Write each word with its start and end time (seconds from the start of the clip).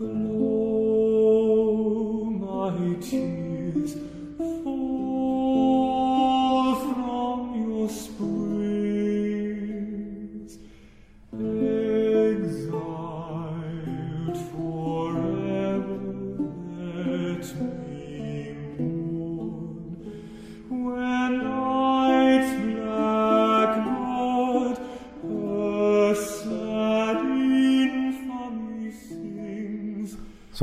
Flow, 0.00 0.39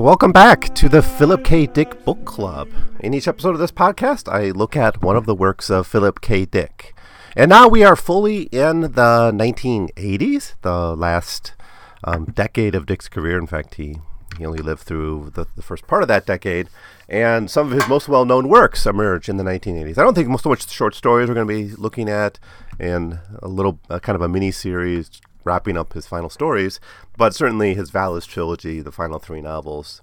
welcome 0.08 0.32
back 0.32 0.74
to 0.74 0.88
the 0.88 1.02
Philip 1.02 1.44
K. 1.44 1.66
Dick 1.66 2.06
Book 2.06 2.24
Club. 2.24 2.70
In 3.02 3.14
each 3.14 3.28
episode 3.28 3.50
of 3.50 3.60
this 3.60 3.74
podcast, 3.74 4.32
I 4.32 4.52
look 4.52 4.78
at 4.78 5.02
one 5.02 5.18
of 5.18 5.26
the 5.26 5.36
works 5.36 5.70
of 5.70 5.86
Philip 5.86 6.22
K. 6.22 6.46
Dick. 6.46 6.96
And 7.36 7.50
now 7.50 7.68
we 7.68 7.84
are 7.84 7.98
fully 7.98 8.44
in 8.44 8.80
the 8.80 9.34
1980s, 9.36 10.54
the 10.62 10.96
last 10.96 11.56
um, 12.06 12.24
decade 12.24 12.74
of 12.74 12.86
Dick's 12.86 13.10
career. 13.10 13.38
In 13.38 13.48
fact, 13.48 13.76
he, 13.76 13.98
he 14.38 14.46
only 14.46 14.64
lived 14.64 14.84
through 14.84 15.34
the, 15.36 15.46
the 15.58 15.62
first 15.62 15.88
part 15.88 16.04
of 16.04 16.08
that 16.08 16.26
decade. 16.26 16.70
And 17.10 17.52
some 17.52 17.68
of 17.68 17.74
his 17.74 17.90
most 17.90 18.08
well 18.08 18.24
known 18.24 18.48
works 18.48 18.86
emerge 18.86 19.28
in 19.28 19.36
the 19.36 19.44
1980s. 19.44 19.98
I 19.98 20.04
don't 20.04 20.14
think 20.14 20.40
so 20.40 20.48
much 20.48 20.66
the 20.66 20.72
short 20.72 20.96
stories 20.96 21.28
we're 21.28 21.36
going 21.36 21.50
to 21.50 21.54
be 21.54 21.76
looking 21.76 22.08
at, 22.08 22.40
and 22.80 23.20
a 23.40 23.50
little 23.50 23.82
uh, 23.90 24.00
kind 24.00 24.16
of 24.16 24.22
a 24.22 24.30
mini 24.30 24.52
series 24.52 25.22
wrapping 25.48 25.78
up 25.78 25.94
his 25.94 26.06
final 26.06 26.30
stories, 26.30 26.80
but 27.18 27.34
certainly 27.34 27.74
his 27.74 27.90
Valis 27.90 28.28
trilogy, 28.28 28.82
the 28.82 28.92
final 28.92 29.18
three 29.18 29.42
novels 29.42 30.02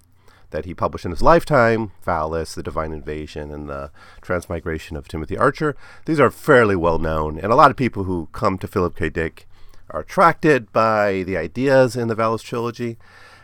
that 0.50 0.64
he 0.64 0.74
published 0.74 1.04
in 1.04 1.10
his 1.10 1.22
lifetime 1.22 1.92
Valis, 2.06 2.54
The 2.54 2.62
Divine 2.62 2.92
Invasion, 2.92 3.50
and 3.52 3.68
The 3.68 3.90
Transmigration 4.22 4.96
of 4.96 5.06
Timothy 5.06 5.36
Archer. 5.36 5.76
These 6.06 6.20
are 6.20 6.30
fairly 6.30 6.76
well 6.76 6.98
known, 6.98 7.38
and 7.38 7.52
a 7.52 7.56
lot 7.56 7.70
of 7.70 7.76
people 7.76 8.04
who 8.04 8.28
come 8.32 8.58
to 8.58 8.68
Philip 8.68 8.96
K. 8.96 9.10
Dick 9.10 9.46
are 9.90 10.00
attracted 10.00 10.72
by 10.72 11.22
the 11.24 11.36
ideas 11.36 11.94
in 11.94 12.08
the 12.08 12.16
Valis 12.16 12.42
trilogy. 12.42 12.96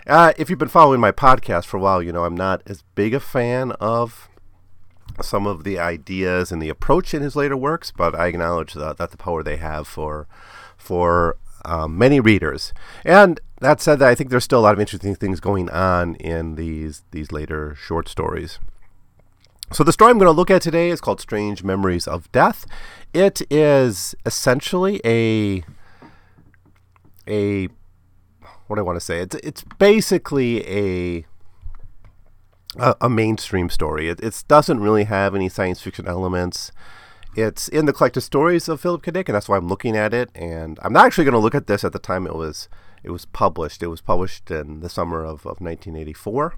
Uh, 0.06 0.32
if 0.38 0.48
you've 0.48 0.58
been 0.58 0.68
following 0.68 1.00
my 1.00 1.12
podcast 1.12 1.66
for 1.66 1.76
a 1.76 1.80
while, 1.80 2.02
you 2.02 2.12
know 2.12 2.24
I'm 2.24 2.36
not 2.36 2.62
as 2.66 2.82
big 2.94 3.12
a 3.12 3.20
fan 3.20 3.72
of 3.72 4.28
some 5.20 5.46
of 5.46 5.64
the 5.64 5.78
ideas 5.78 6.50
and 6.50 6.62
the 6.62 6.68
approach 6.68 7.12
in 7.12 7.22
his 7.22 7.36
later 7.36 7.56
works, 7.56 7.90
but 7.90 8.14
I 8.14 8.28
acknowledge 8.28 8.74
that, 8.74 8.96
that 8.96 9.10
the 9.10 9.16
power 9.16 9.42
they 9.42 9.56
have 9.56 9.86
for 9.86 10.26
for 10.78 11.36
um, 11.64 11.96
many 11.98 12.20
readers. 12.20 12.72
And 13.04 13.40
that 13.60 13.80
said, 13.80 14.02
I 14.02 14.14
think 14.14 14.30
there's 14.30 14.44
still 14.44 14.60
a 14.60 14.62
lot 14.62 14.74
of 14.74 14.80
interesting 14.80 15.14
things 15.14 15.40
going 15.40 15.68
on 15.70 16.14
in 16.16 16.54
these 16.56 17.02
these 17.10 17.32
later 17.32 17.74
short 17.74 18.08
stories. 18.08 18.58
So 19.72 19.84
the 19.84 19.92
story 19.92 20.10
I'm 20.10 20.18
going 20.18 20.26
to 20.26 20.32
look 20.32 20.50
at 20.50 20.62
today 20.62 20.90
is 20.90 21.00
called 21.00 21.20
"Strange 21.20 21.62
Memories 21.62 22.08
of 22.08 22.30
Death." 22.32 22.66
It 23.12 23.42
is 23.50 24.14
essentially 24.26 25.00
a 25.04 25.62
a 27.28 27.68
what 28.66 28.76
do 28.76 28.80
I 28.80 28.82
want 28.82 28.96
to 28.96 29.04
say? 29.04 29.20
It's 29.20 29.36
it's 29.36 29.64
basically 29.78 30.66
a 30.66 31.26
a, 32.78 32.96
a 33.02 33.10
mainstream 33.10 33.68
story. 33.68 34.08
It 34.08 34.20
it 34.20 34.44
doesn't 34.48 34.80
really 34.80 35.04
have 35.04 35.34
any 35.34 35.48
science 35.48 35.80
fiction 35.80 36.06
elements. 36.06 36.72
It's 37.36 37.68
in 37.68 37.86
the 37.86 37.92
collected 37.92 38.22
stories 38.22 38.68
of 38.68 38.80
Philip 38.80 39.02
K. 39.02 39.12
Dick, 39.12 39.28
and 39.28 39.36
that's 39.36 39.48
why 39.48 39.56
I'm 39.56 39.68
looking 39.68 39.96
at 39.96 40.12
it. 40.12 40.30
And 40.34 40.78
I'm 40.82 40.92
not 40.92 41.06
actually 41.06 41.24
going 41.24 41.32
to 41.32 41.38
look 41.38 41.54
at 41.54 41.68
this 41.68 41.84
at 41.84 41.92
the 41.92 41.98
time 41.98 42.26
it 42.26 42.34
was 42.34 42.68
it 43.02 43.10
was 43.10 43.24
published. 43.24 43.82
It 43.82 43.86
was 43.86 44.00
published 44.00 44.50
in 44.50 44.80
the 44.80 44.88
summer 44.88 45.22
of, 45.22 45.46
of 45.46 45.60
1984. 45.60 46.54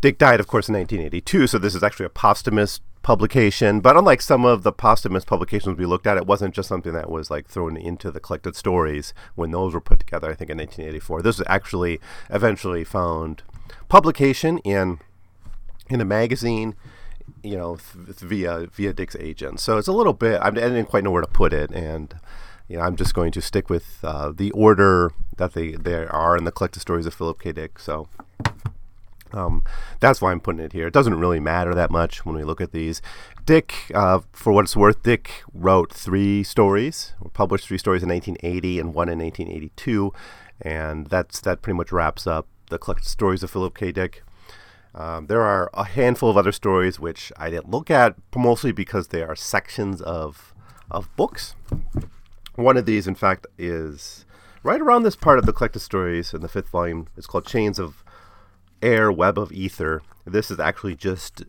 Dick 0.00 0.18
died, 0.18 0.38
of 0.38 0.46
course, 0.46 0.68
in 0.68 0.74
1982, 0.74 1.48
so 1.48 1.58
this 1.58 1.74
is 1.74 1.82
actually 1.82 2.06
a 2.06 2.10
posthumous 2.10 2.80
publication. 3.02 3.80
But 3.80 3.96
unlike 3.96 4.22
some 4.22 4.44
of 4.44 4.62
the 4.62 4.70
posthumous 4.70 5.24
publications 5.24 5.76
we 5.76 5.86
looked 5.86 6.06
at, 6.06 6.16
it 6.16 6.26
wasn't 6.26 6.54
just 6.54 6.68
something 6.68 6.92
that 6.92 7.10
was 7.10 7.32
like 7.32 7.48
thrown 7.48 7.76
into 7.76 8.12
the 8.12 8.20
collected 8.20 8.54
stories 8.54 9.12
when 9.34 9.50
those 9.50 9.74
were 9.74 9.80
put 9.80 9.98
together. 9.98 10.30
I 10.30 10.34
think 10.34 10.50
in 10.50 10.58
1984, 10.58 11.22
this 11.22 11.38
was 11.38 11.46
actually 11.48 12.00
eventually 12.30 12.84
found 12.84 13.42
publication 13.88 14.58
in 14.58 15.00
in 15.90 16.00
a 16.00 16.04
magazine 16.04 16.76
you 17.42 17.56
know, 17.56 17.76
th- 17.76 18.18
via 18.18 18.66
via 18.66 18.92
Dick's 18.92 19.16
agent. 19.16 19.60
So 19.60 19.78
it's 19.78 19.88
a 19.88 19.92
little 19.92 20.12
bit. 20.12 20.40
I 20.42 20.50
didn't 20.50 20.86
quite 20.86 21.04
know 21.04 21.10
where 21.10 21.22
to 21.22 21.28
put 21.28 21.52
it, 21.52 21.70
and 21.70 22.14
you 22.68 22.76
know, 22.76 22.82
I'm 22.82 22.96
just 22.96 23.14
going 23.14 23.32
to 23.32 23.40
stick 23.40 23.70
with 23.70 23.98
uh, 24.02 24.32
the 24.34 24.50
order 24.52 25.12
that 25.36 25.54
they 25.54 25.72
they 25.72 26.06
are 26.06 26.36
in 26.36 26.44
the 26.44 26.52
collected 26.52 26.80
stories 26.80 27.06
of 27.06 27.14
Philip 27.14 27.40
K. 27.40 27.52
Dick. 27.52 27.78
So. 27.78 28.08
Um, 29.30 29.62
that's 30.00 30.22
why 30.22 30.32
I'm 30.32 30.40
putting 30.40 30.62
it 30.62 30.72
here. 30.72 30.86
It 30.86 30.94
doesn't 30.94 31.18
really 31.18 31.38
matter 31.38 31.74
that 31.74 31.90
much 31.90 32.24
when 32.24 32.34
we 32.34 32.44
look 32.44 32.62
at 32.62 32.72
these. 32.72 33.02
Dick, 33.44 33.74
uh, 33.94 34.20
for 34.32 34.54
what 34.54 34.64
it's 34.64 34.74
worth, 34.74 35.02
Dick 35.02 35.42
wrote 35.52 35.92
three 35.92 36.42
stories, 36.42 37.12
published 37.34 37.68
three 37.68 37.76
stories 37.76 38.02
in 38.02 38.08
1980 38.08 38.80
and 38.80 38.94
one 38.94 39.10
in 39.10 39.18
1982, 39.18 40.14
and 40.62 41.08
that's 41.08 41.40
that 41.40 41.60
pretty 41.60 41.76
much 41.76 41.92
wraps 41.92 42.26
up 42.26 42.46
the 42.70 42.78
collected 42.78 43.06
stories 43.06 43.42
of 43.42 43.50
Philip 43.50 43.76
K. 43.76 43.92
Dick. 43.92 44.22
Um, 44.94 45.26
there 45.26 45.42
are 45.42 45.70
a 45.74 45.84
handful 45.84 46.30
of 46.30 46.36
other 46.36 46.52
stories 46.52 46.98
which 46.98 47.32
I 47.36 47.50
didn't 47.50 47.70
look 47.70 47.90
at, 47.90 48.16
mostly 48.34 48.72
because 48.72 49.08
they 49.08 49.22
are 49.22 49.36
sections 49.36 50.00
of 50.00 50.54
of 50.90 51.14
books. 51.16 51.54
One 52.54 52.76
of 52.76 52.86
these, 52.86 53.06
in 53.06 53.14
fact, 53.14 53.46
is 53.58 54.24
right 54.62 54.80
around 54.80 55.02
this 55.02 55.16
part 55.16 55.38
of 55.38 55.46
the 55.46 55.52
collected 55.52 55.80
stories 55.80 56.32
in 56.32 56.40
the 56.40 56.48
fifth 56.48 56.70
volume. 56.70 57.08
It's 57.16 57.26
called 57.26 57.46
Chains 57.46 57.78
of 57.78 58.02
Air, 58.82 59.12
Web 59.12 59.38
of 59.38 59.52
Ether. 59.52 60.02
This 60.24 60.50
is 60.50 60.58
actually 60.58 60.96
just 60.96 61.44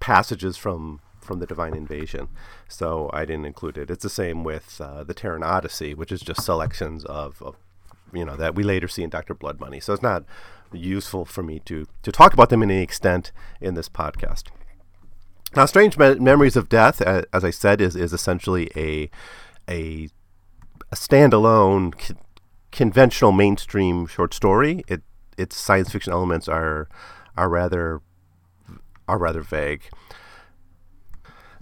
passages 0.00 0.56
from 0.56 1.00
from 1.20 1.38
the 1.38 1.46
Divine 1.46 1.74
Invasion, 1.74 2.28
so 2.68 3.08
I 3.12 3.24
didn't 3.24 3.46
include 3.46 3.78
it. 3.78 3.90
It's 3.90 4.02
the 4.02 4.10
same 4.10 4.42
with 4.42 4.80
uh, 4.80 5.04
the 5.04 5.14
Terran 5.14 5.44
Odyssey, 5.44 5.94
which 5.94 6.10
is 6.10 6.20
just 6.20 6.44
selections 6.44 7.04
of, 7.04 7.40
of 7.40 7.56
you 8.12 8.24
know 8.24 8.36
that 8.36 8.54
we 8.54 8.62
later 8.62 8.88
see 8.88 9.02
in 9.02 9.10
Doctor 9.10 9.34
Blood 9.34 9.60
Money. 9.60 9.80
So 9.80 9.92
it's 9.92 10.02
not 10.02 10.24
useful 10.72 11.24
for 11.24 11.42
me 11.42 11.58
to 11.60 11.86
to 12.02 12.12
talk 12.12 12.32
about 12.32 12.48
them 12.50 12.62
in 12.62 12.70
any 12.70 12.82
extent 12.82 13.32
in 13.60 13.74
this 13.74 13.88
podcast. 13.88 14.44
Now, 15.54 15.66
Strange 15.66 15.98
Me- 15.98 16.14
Memories 16.14 16.56
of 16.56 16.68
Death, 16.70 17.02
uh, 17.02 17.22
as 17.32 17.44
I 17.44 17.50
said, 17.50 17.80
is 17.80 17.94
is 17.96 18.12
essentially 18.12 18.70
a 18.74 19.10
a, 19.68 20.08
a 20.90 20.96
standalone 20.96 22.00
c- 22.00 22.14
conventional 22.70 23.32
mainstream 23.32 24.06
short 24.06 24.32
story. 24.34 24.82
It 24.88 25.02
its 25.36 25.56
science 25.56 25.90
fiction 25.90 26.12
elements 26.12 26.48
are 26.48 26.88
are 27.36 27.48
rather 27.48 28.00
are 29.08 29.18
rather 29.18 29.42
vague. 29.42 29.82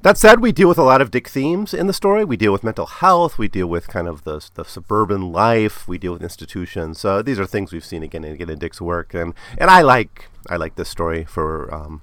That 0.03 0.17
said, 0.17 0.41
we 0.41 0.51
deal 0.51 0.69
with 0.69 0.79
a 0.79 0.83
lot 0.83 1.03
of 1.03 1.11
Dick 1.11 1.29
themes 1.29 1.75
in 1.75 1.87
the 1.87 1.93
story. 1.93 2.25
We 2.25 2.39
deal 2.39 2.53
with 2.53 2.65
mental 2.65 2.87
health. 2.87 3.37
We 3.37 3.49
deal 3.49 3.67
with 3.67 3.87
kind 3.89 4.09
of 4.09 4.25
the, 4.25 4.49
the 4.55 4.65
suburban 4.65 5.31
life. 5.31 5.87
We 5.87 5.99
deal 5.99 6.15
with 6.15 6.23
institutions. 6.23 6.99
So 6.99 7.21
these 7.21 7.39
are 7.39 7.45
things 7.45 7.71
we've 7.71 7.85
seen 7.85 8.03
again 8.03 8.25
and 8.25 8.33
again 8.33 8.49
in 8.49 8.59
Dick's 8.59 8.81
work, 8.81 9.13
and, 9.13 9.35
and 9.59 9.71
I 9.71 9.83
like 9.83 10.31
I 10.49 10.57
like 10.57 10.77
this 10.77 10.89
story 10.89 11.25
for 11.27 11.73
um, 11.73 12.01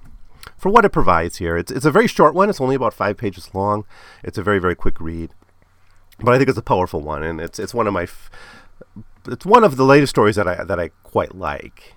for 0.58 0.70
what 0.70 0.86
it 0.86 0.92
provides 0.92 1.38
here. 1.38 1.58
It's 1.58 1.72
it's 1.72 1.86
a 1.86 1.92
very 1.92 2.08
short 2.08 2.36
one. 2.36 2.52
It's 2.52 2.62
only 2.62 2.76
about 2.76 2.94
five 2.94 3.18
pages 3.18 3.50
long. 3.56 3.84
It's 4.24 4.38
a 4.38 4.44
very 4.44 4.60
very 4.60 4.76
quick 4.76 5.02
read, 5.02 5.32
but 6.20 6.36
I 6.36 6.38
think 6.38 6.50
it's 6.50 6.58
a 6.58 6.62
powerful 6.64 7.02
one, 7.02 7.24
and 7.24 7.42
it's 7.42 7.58
it's 7.58 7.74
one 7.74 7.88
of 7.88 7.94
my 7.94 8.04
f- 8.04 8.30
it's 9.28 9.46
one 9.46 9.64
of 9.64 9.76
the 9.76 9.86
latest 9.86 10.12
stories 10.12 10.36
that 10.36 10.48
I 10.48 10.64
that 10.64 10.80
I 10.80 10.90
quite 11.02 11.34
like. 11.34 11.96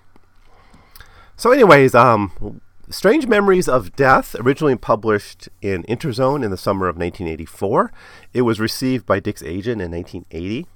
So, 1.37 1.51
anyways, 1.51 1.93
um, 1.93 2.61
Strange 2.89 3.27
Memories 3.27 3.67
of 3.67 3.95
Death, 3.95 4.35
originally 4.35 4.75
published 4.75 5.49
in 5.61 5.83
Interzone 5.83 6.43
in 6.43 6.51
the 6.51 6.57
summer 6.57 6.87
of 6.87 6.95
1984. 6.95 7.91
It 8.33 8.41
was 8.41 8.59
received 8.59 9.05
by 9.05 9.19
Dick's 9.19 9.43
agent 9.43 9.81
in 9.81 9.91
1980. 9.91 10.67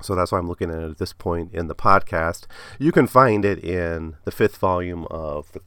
So 0.00 0.14
that's 0.14 0.32
why 0.32 0.38
I'm 0.38 0.48
looking 0.48 0.70
at 0.70 0.82
it 0.82 0.90
at 0.90 0.98
this 0.98 1.12
point 1.12 1.54
in 1.54 1.68
the 1.68 1.74
podcast. 1.74 2.46
You 2.78 2.92
can 2.92 3.06
find 3.06 3.44
it 3.44 3.62
in 3.62 4.16
the 4.24 4.32
fifth 4.32 4.56
volume 4.56 5.06
of 5.10 5.52
the 5.52 5.60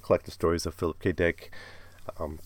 Collected 0.00 0.32
Stories 0.32 0.66
of 0.66 0.74
Philip 0.74 1.00
K. 1.00 1.12
Dick. 1.12 1.52
Um, 2.18 2.38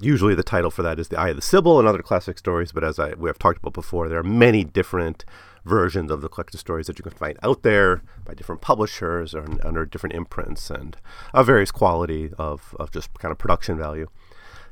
usually 0.00 0.34
the 0.34 0.42
title 0.42 0.70
for 0.70 0.82
that 0.82 0.98
is 0.98 1.08
The 1.08 1.18
Eye 1.18 1.30
of 1.30 1.36
the 1.36 1.42
Sibyl 1.42 1.78
and 1.78 1.88
other 1.88 2.02
classic 2.02 2.38
stories, 2.38 2.72
but 2.72 2.84
as 2.84 2.98
I, 2.98 3.14
we 3.14 3.28
have 3.28 3.38
talked 3.38 3.58
about 3.58 3.72
before, 3.72 4.08
there 4.08 4.18
are 4.18 4.24
many 4.24 4.64
different 4.64 5.24
versions 5.64 6.10
of 6.10 6.20
the 6.20 6.28
collected 6.28 6.58
stories 6.58 6.86
that 6.86 6.98
you 6.98 7.02
can 7.02 7.12
find 7.12 7.38
out 7.42 7.62
there 7.62 8.02
by 8.24 8.34
different 8.34 8.60
publishers 8.60 9.34
or 9.34 9.46
under 9.64 9.86
different 9.86 10.14
imprints 10.14 10.70
and 10.70 10.96
of 11.32 11.46
various 11.46 11.70
quality 11.70 12.30
of, 12.38 12.74
of 12.80 12.90
just 12.90 13.12
kind 13.18 13.30
of 13.30 13.38
production 13.38 13.78
value. 13.78 14.08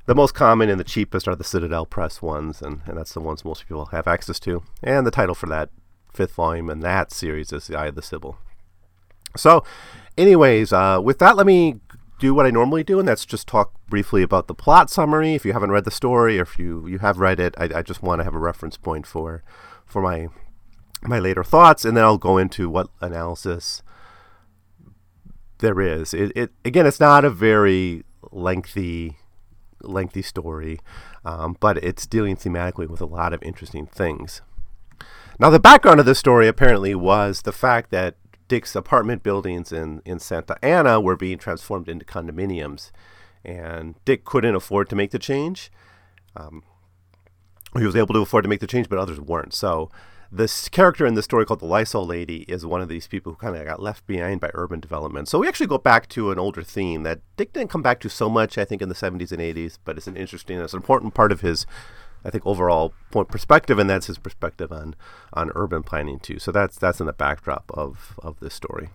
The 0.07 0.15
most 0.15 0.35
common 0.35 0.69
and 0.69 0.81
the 0.81 0.85
cheapest 0.85 1.29
are 1.29 1.37
the 1.37 1.45
Citadel 1.45 1.87
Press 1.87 2.21
ones, 2.21 2.63
and, 2.63 2.81
and 2.87 2.97
that's 2.97 3.15
the 3.15 3.21
ones 3.21 3.45
most 3.45 3.69
people 3.69 3.87
have 3.87 4.09
access 4.09 4.41
to. 4.41 4.63
And 4.83 5.07
the 5.07 5.11
title 5.11 5.35
for 5.35 5.47
that 5.47 5.71
fifth 6.13 6.33
volume 6.33 6.71
in 6.71 6.81
that 6.81 7.13
series 7.13 7.53
is 7.53 7.67
The 7.67 7.79
Eye 7.79 7.87
of 7.87 7.95
the 7.95 8.03
Sibyl. 8.03 8.39
So, 9.37 9.63
anyways, 10.19 10.73
uh, 10.73 11.01
with 11.03 11.19
that, 11.21 11.37
let 11.37 11.47
me 11.47 11.77
do 12.19 12.35
what 12.35 12.47
I 12.47 12.51
normally 12.51 12.83
do, 12.83 12.99
and 12.99 13.07
that's 13.07 13.25
just 13.25 13.47
talk 13.47 13.73
briefly 13.89 14.23
about 14.23 14.49
the 14.49 14.55
plot 14.55 14.91
summary. 14.91 15.35
If 15.35 15.45
you 15.45 15.53
haven't 15.53 15.71
read 15.71 15.85
the 15.85 15.91
story, 15.91 16.39
or 16.39 16.43
if 16.43 16.59
you, 16.59 16.87
you 16.89 16.99
have 16.99 17.19
read 17.19 17.39
it, 17.39 17.55
I, 17.57 17.71
I 17.77 17.83
just 17.83 18.03
want 18.03 18.21
to 18.21 18.25
have 18.25 18.35
a 18.35 18.39
reference 18.39 18.77
point 18.77 19.07
for 19.07 19.45
for 19.87 20.01
my 20.01 20.29
my 21.03 21.19
later 21.19 21.45
thoughts, 21.45 21.85
and 21.85 21.97
then 21.97 22.05
I'll 22.05 22.19
go 22.19 22.39
into 22.39 22.69
what 22.69 22.89
analysis 23.01 23.83
there 25.59 25.81
is. 25.81 26.13
It, 26.15 26.33
it 26.37 26.53
again, 26.65 26.87
it's 26.87 27.01
not 27.01 27.25
a 27.25 27.31
very 27.31 28.05
lengthy 28.31 29.17
lengthy 29.83 30.23
story, 30.23 30.79
um, 31.25 31.57
but 31.59 31.79
it's 31.79 32.07
dealing 32.07 32.37
thematically 32.37 32.87
with 32.87 33.01
a 33.01 33.07
lot 33.07 33.33
of 33.33 33.43
interesting 33.43 33.87
things. 33.87 34.43
Now, 35.39 35.49
the 35.49 35.59
background 35.59 36.01
of 36.01 36.07
this 36.07 36.19
story 36.19 36.47
apparently 36.49 36.95
was 36.95 37.43
the 37.43 37.53
fact 37.53 37.91
that 37.91 38.17
Dick's 38.47 38.77
apartment 38.77 39.23
buildings 39.23 39.73
in, 39.73 40.03
in 40.05 40.19
Santa 40.19 40.63
Ana 40.63 41.01
were 41.01 41.17
being 41.17 41.39
transformed 41.39 41.89
into 41.89 42.05
condominiums, 42.05 42.91
and 43.43 43.95
Dick 44.05 44.25
couldn't 44.25 44.55
afford 44.55 44.91
to 44.91 44.97
make 44.97 45.13
the 45.13 45.19
change. 45.19 45.73
Um, 46.37 46.63
he 47.79 47.87
was 47.87 47.97
able 47.97 48.13
to 48.15 48.21
afford 48.21 48.45
to 48.45 48.51
make 48.51 48.61
the 48.61 48.67
change, 48.67 48.89
but 48.89 48.99
others 48.99 49.21
weren't. 49.21 49.55
So 49.55 49.91
this 50.33 50.69
character 50.69 51.07
in 51.07 51.15
the 51.15 51.23
story 51.23 51.45
called 51.45 51.61
the 51.61 51.67
Lysol 51.67 52.07
Lady 52.07 52.45
is 52.47 52.65
one 52.65 52.81
of 52.81 52.89
these 52.89 53.09
people 53.09 53.33
who 53.33 53.39
kind 53.39 53.57
of 53.57 53.67
got 53.67 53.83
left 53.83 54.07
behind 54.07 54.41
by 54.41 54.51
urban 54.55 54.79
development. 54.79 55.29
So 55.29 55.41
we 55.41 55.49
actually 55.49 55.67
go 55.67 55.79
back 55.79 56.09
to 56.11 56.31
an 56.31 56.39
older 56.39 56.63
theme 56.63 57.03
that 57.03 57.21
Dick 57.37 57.53
didn't 57.53 57.71
come 57.71 57.83
back 57.83 57.99
to 58.01 58.09
so 58.09 58.29
much, 58.29 58.57
I 58.57 58.65
think, 58.65 58.81
in 58.81 58.89
the 58.89 58.95
70s 58.95 59.33
and 59.33 59.41
80s, 59.41 59.79
but 59.85 59.97
it's 59.97 60.07
an 60.07 60.17
interesting, 60.17 60.61
it's 60.61 60.73
an 60.73 60.79
important 60.79 61.15
part 61.15 61.33
of 61.33 61.41
his, 61.41 61.67
I 62.25 62.31
think, 62.31 62.47
overall 62.47 62.95
point 63.11 63.29
perspective, 63.29 63.79
and 63.79 63.91
that's 63.91 64.07
his 64.07 64.19
perspective 64.19 64.71
on 64.71 64.95
on 65.33 65.51
urban 65.57 65.83
planning 65.83 66.21
too. 66.21 66.39
So 66.39 66.53
that's 66.53 66.79
that's 66.79 67.01
in 67.01 67.07
the 67.07 67.13
backdrop 67.13 67.71
of 67.75 68.15
of 68.23 68.39
this 68.39 68.55
story. 68.55 68.91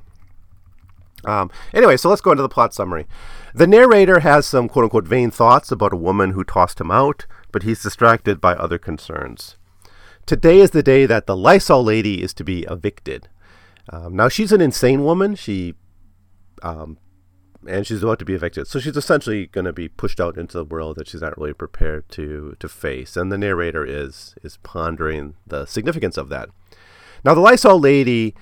Um, 1.25 1.49
anyway, 1.73 1.97
so 1.97 2.07
let's 2.09 2.21
go 2.21 2.31
into 2.31 2.43
the 2.43 2.49
plot 2.49 2.73
summary. 2.73 3.07
The 3.53 3.67
narrator 3.67 4.19
has 4.19 4.45
some 4.45 4.69
quote 4.69 4.83
unquote 4.83 5.07
vain 5.07 5.31
thoughts 5.31 5.71
about 5.71 5.93
a 5.93 5.97
woman 5.97 6.31
who 6.31 6.43
tossed 6.43 6.79
him 6.79 6.91
out, 6.91 7.25
but 7.51 7.63
he's 7.63 7.83
distracted 7.83 8.39
by 8.39 8.53
other 8.53 8.77
concerns. 8.77 9.57
Today 10.25 10.60
is 10.60 10.72
the 10.72 10.81
day 10.81 11.06
that 11.06 11.27
the 11.27 11.36
Lysol 11.36 11.83
lady 11.83 12.24
is 12.24 12.33
to 12.33 12.44
be 12.44 12.63
evicted. 12.63 13.30
Um, 13.92 14.16
now 14.16 14.27
she's 14.27 14.51
an 14.51 14.60
insane 14.60 15.04
woman. 15.04 15.36
She, 15.36 15.75
um, 16.63 16.98
and 17.68 17.86
she's 17.86 18.01
about 18.01 18.18
to 18.19 18.25
be 18.25 18.33
evicted, 18.33 18.68
so 18.68 18.80
she's 18.80 18.98
essentially 18.98 19.45
going 19.48 19.66
to 19.66 19.74
be 19.74 19.88
pushed 19.88 20.19
out 20.19 20.38
into 20.38 20.57
the 20.57 20.66
world 20.66 20.98
that 20.98 21.07
she's 21.07 21.22
not 21.22 21.38
really 21.38 21.54
prepared 21.54 22.10
to 22.10 22.56
to 22.60 22.68
face. 22.68 23.16
And 23.16 23.31
the 23.31 23.38
narrator 23.38 23.86
is 23.86 24.33
is 24.42 24.57
pondering 24.63 25.36
the 25.45 25.66
significance 25.66 26.18
of 26.18 26.30
that. 26.30 26.50
Now 27.24 27.36
the 27.36 27.42
Lysol 27.42 27.80
lady 27.80 28.33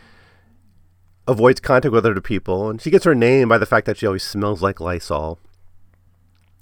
avoids 1.27 1.59
contact 1.59 1.91
with 1.91 2.05
other 2.05 2.19
people, 2.21 2.69
and 2.69 2.81
she 2.81 2.91
gets 2.91 3.05
her 3.05 3.15
name 3.15 3.49
by 3.49 3.57
the 3.57 3.65
fact 3.65 3.85
that 3.87 3.97
she 3.97 4.05
always 4.05 4.23
smells 4.23 4.61
like 4.61 4.79
Lysol. 4.79 5.37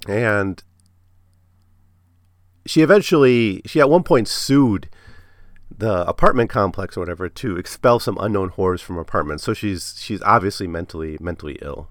And 0.08 0.62
she 2.66 2.80
eventually, 2.80 3.62
she 3.66 3.80
at 3.80 3.90
one 3.90 4.02
point 4.02 4.26
sued 4.26 4.88
the 5.78 6.06
apartment 6.08 6.50
complex 6.50 6.96
or 6.96 7.00
whatever 7.00 7.28
to 7.28 7.56
expel 7.56 7.98
some 7.98 8.18
unknown 8.20 8.50
horrors 8.50 8.80
from 8.80 8.98
apartments. 8.98 9.44
So 9.44 9.54
she's 9.54 9.94
she's 9.98 10.22
obviously 10.22 10.66
mentally 10.66 11.16
mentally 11.20 11.58
ill. 11.62 11.88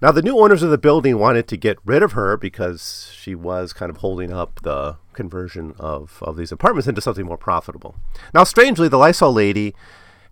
Now 0.00 0.12
the 0.12 0.22
new 0.22 0.38
owners 0.38 0.62
of 0.62 0.70
the 0.70 0.78
building 0.78 1.18
wanted 1.18 1.48
to 1.48 1.56
get 1.56 1.78
rid 1.84 2.02
of 2.02 2.12
her 2.12 2.36
because 2.36 3.10
she 3.14 3.34
was 3.34 3.72
kind 3.72 3.90
of 3.90 3.98
holding 3.98 4.32
up 4.32 4.60
the 4.62 4.96
conversion 5.12 5.74
of, 5.78 6.22
of 6.22 6.36
these 6.36 6.52
apartments 6.52 6.86
into 6.86 7.00
something 7.00 7.26
more 7.26 7.36
profitable. 7.36 7.96
Now 8.32 8.44
strangely, 8.44 8.88
the 8.88 8.96
Lysol 8.96 9.32
lady 9.32 9.74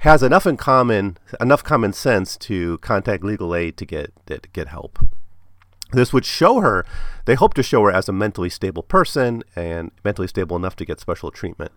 has 0.00 0.22
enough 0.22 0.46
in 0.46 0.56
common 0.56 1.18
enough 1.40 1.64
common 1.64 1.92
sense 1.92 2.36
to 2.36 2.78
contact 2.78 3.24
legal 3.24 3.54
aid 3.54 3.76
to 3.78 3.86
get 3.86 4.12
to 4.26 4.40
get 4.52 4.68
help. 4.68 4.98
This 5.92 6.12
would 6.12 6.24
show 6.24 6.60
her, 6.60 6.84
they 7.26 7.34
hope 7.34 7.54
to 7.54 7.62
show 7.62 7.82
her 7.84 7.92
as 7.92 8.08
a 8.08 8.12
mentally 8.12 8.50
stable 8.50 8.82
person 8.82 9.44
and 9.54 9.92
mentally 10.04 10.26
stable 10.26 10.56
enough 10.56 10.74
to 10.76 10.84
get 10.84 10.98
special 10.98 11.30
treatment 11.30 11.70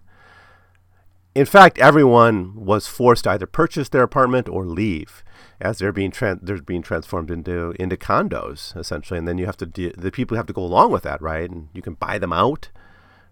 in 1.36 1.46
fact, 1.46 1.78
everyone 1.78 2.54
was 2.56 2.88
forced 2.88 3.26
to 3.26 3.32
either 3.32 3.46
purchase 3.46 3.90
their 3.90 4.04
apartment 4.04 4.50
or 4.50 4.66
leave, 4.66 5.24
as 5.62 5.78
they're 5.78 5.92
being 5.92 6.12
tran- 6.12 6.40
they're 6.42 6.62
being 6.62 6.82
transformed 6.82 7.30
into 7.30 7.74
into 7.80 7.96
condos 7.96 8.76
essentially, 8.76 9.18
and 9.18 9.28
then 9.28 9.38
you 9.38 9.46
have 9.46 9.58
to 9.58 9.66
de- 9.66 9.94
the 9.98 10.12
people 10.12 10.38
have 10.38 10.48
to 10.48 10.54
go 10.54 10.64
along 10.64 10.92
with 10.92 11.04
that, 11.04 11.22
right? 11.22 11.50
And 11.50 11.70
you 11.74 11.82
can 11.82 11.94
buy 11.94 12.18
them 12.18 12.34
out, 12.34 12.70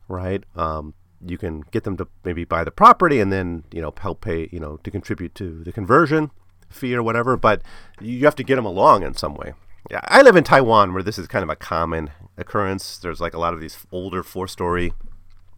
right? 0.08 0.44
Um, 0.56 0.94
you 1.26 1.38
can 1.38 1.62
get 1.72 1.84
them 1.84 1.98
to 1.98 2.08
maybe 2.24 2.46
buy 2.46 2.64
the 2.64 2.72
property 2.72 3.20
and 3.20 3.32
then 3.32 3.64
you 3.72 3.82
know 3.82 3.94
help 4.00 4.22
pay 4.22 4.48
you 4.52 4.60
know 4.60 4.78
to 4.78 4.92
contribute 4.92 5.34
to 5.36 5.64
the 5.64 5.72
conversion 5.72 6.32
fee 6.70 6.96
or 6.96 7.02
whatever, 7.02 7.36
but 7.38 7.62
you 8.00 8.26
have 8.26 8.36
to 8.36 8.44
get 8.44 8.58
them 8.58 8.66
along 8.66 9.04
in 9.04 9.14
some 9.16 9.34
way. 9.34 9.54
Yeah, 9.90 10.02
I 10.04 10.22
live 10.22 10.36
in 10.36 10.44
Taiwan 10.44 10.94
where 10.94 11.02
this 11.02 11.18
is 11.18 11.28
kind 11.28 11.44
of 11.44 11.50
a 11.50 11.56
common 11.56 12.12
occurrence. 12.38 12.98
There's 12.98 13.22
like 13.22 13.34
a 13.34 13.40
lot 13.40 13.54
of 13.54 13.62
these 13.62 13.86
older 13.92 14.22
four-story 14.22 14.94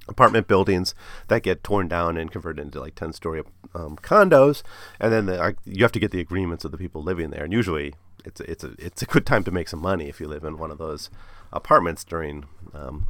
apartment 0.10 0.48
buildings 0.48 0.94
that 1.28 1.44
get 1.44 1.64
torn 1.64 1.88
down 1.88 2.18
and 2.18 2.32
converted 2.32 2.66
into 2.66 2.80
like 2.80 2.96
10 2.96 3.14
story 3.14 3.42
um, 3.74 3.98
condos 3.98 4.64
and 5.00 5.14
then 5.14 5.26
the, 5.28 5.56
you 5.66 5.84
have 5.84 5.92
to 5.92 6.00
get 6.00 6.12
the 6.12 6.20
agreements 6.20 6.66
of 6.66 6.72
the 6.72 6.78
people 6.78 7.02
living 7.02 7.30
there 7.30 7.44
and 7.44 7.54
usually 7.54 7.94
it's 8.26 8.40
a, 8.40 8.52
it's 8.52 8.64
a 8.64 8.74
it's 8.78 9.02
a 9.02 9.06
good 9.06 9.26
time 9.26 9.44
to 9.44 9.52
make 9.52 9.68
some 9.68 9.82
money 9.82 10.08
if 10.08 10.20
you 10.20 10.28
live 10.28 10.44
in 10.44 10.58
one 10.58 10.72
of 10.72 10.78
those 10.78 11.10
apartments 11.52 12.04
during 12.04 12.46
um, 12.74 13.08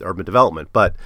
urban 0.00 0.24
development. 0.24 0.70
But 0.72 0.96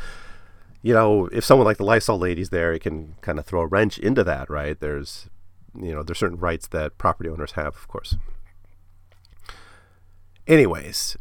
you 0.82 0.94
know 0.94 1.26
if 1.26 1.44
someone 1.44 1.66
like 1.66 1.76
the 1.76 1.84
Lysol 1.84 2.18
ladies 2.18 2.50
there 2.50 2.72
it 2.72 2.80
can 2.80 3.14
kind 3.20 3.38
of 3.38 3.46
throw 3.46 3.62
a 3.62 3.66
wrench 3.66 3.98
into 3.98 4.24
that 4.24 4.50
right? 4.50 4.78
There's 4.78 5.28
you 5.74 5.92
know 5.92 6.02
there's 6.02 6.18
certain 6.18 6.38
rights 6.38 6.68
that 6.68 6.98
property 6.98 7.28
owners 7.28 7.52
have 7.52 7.74
of 7.74 7.88
course. 7.88 8.16
Anyways 10.46 11.16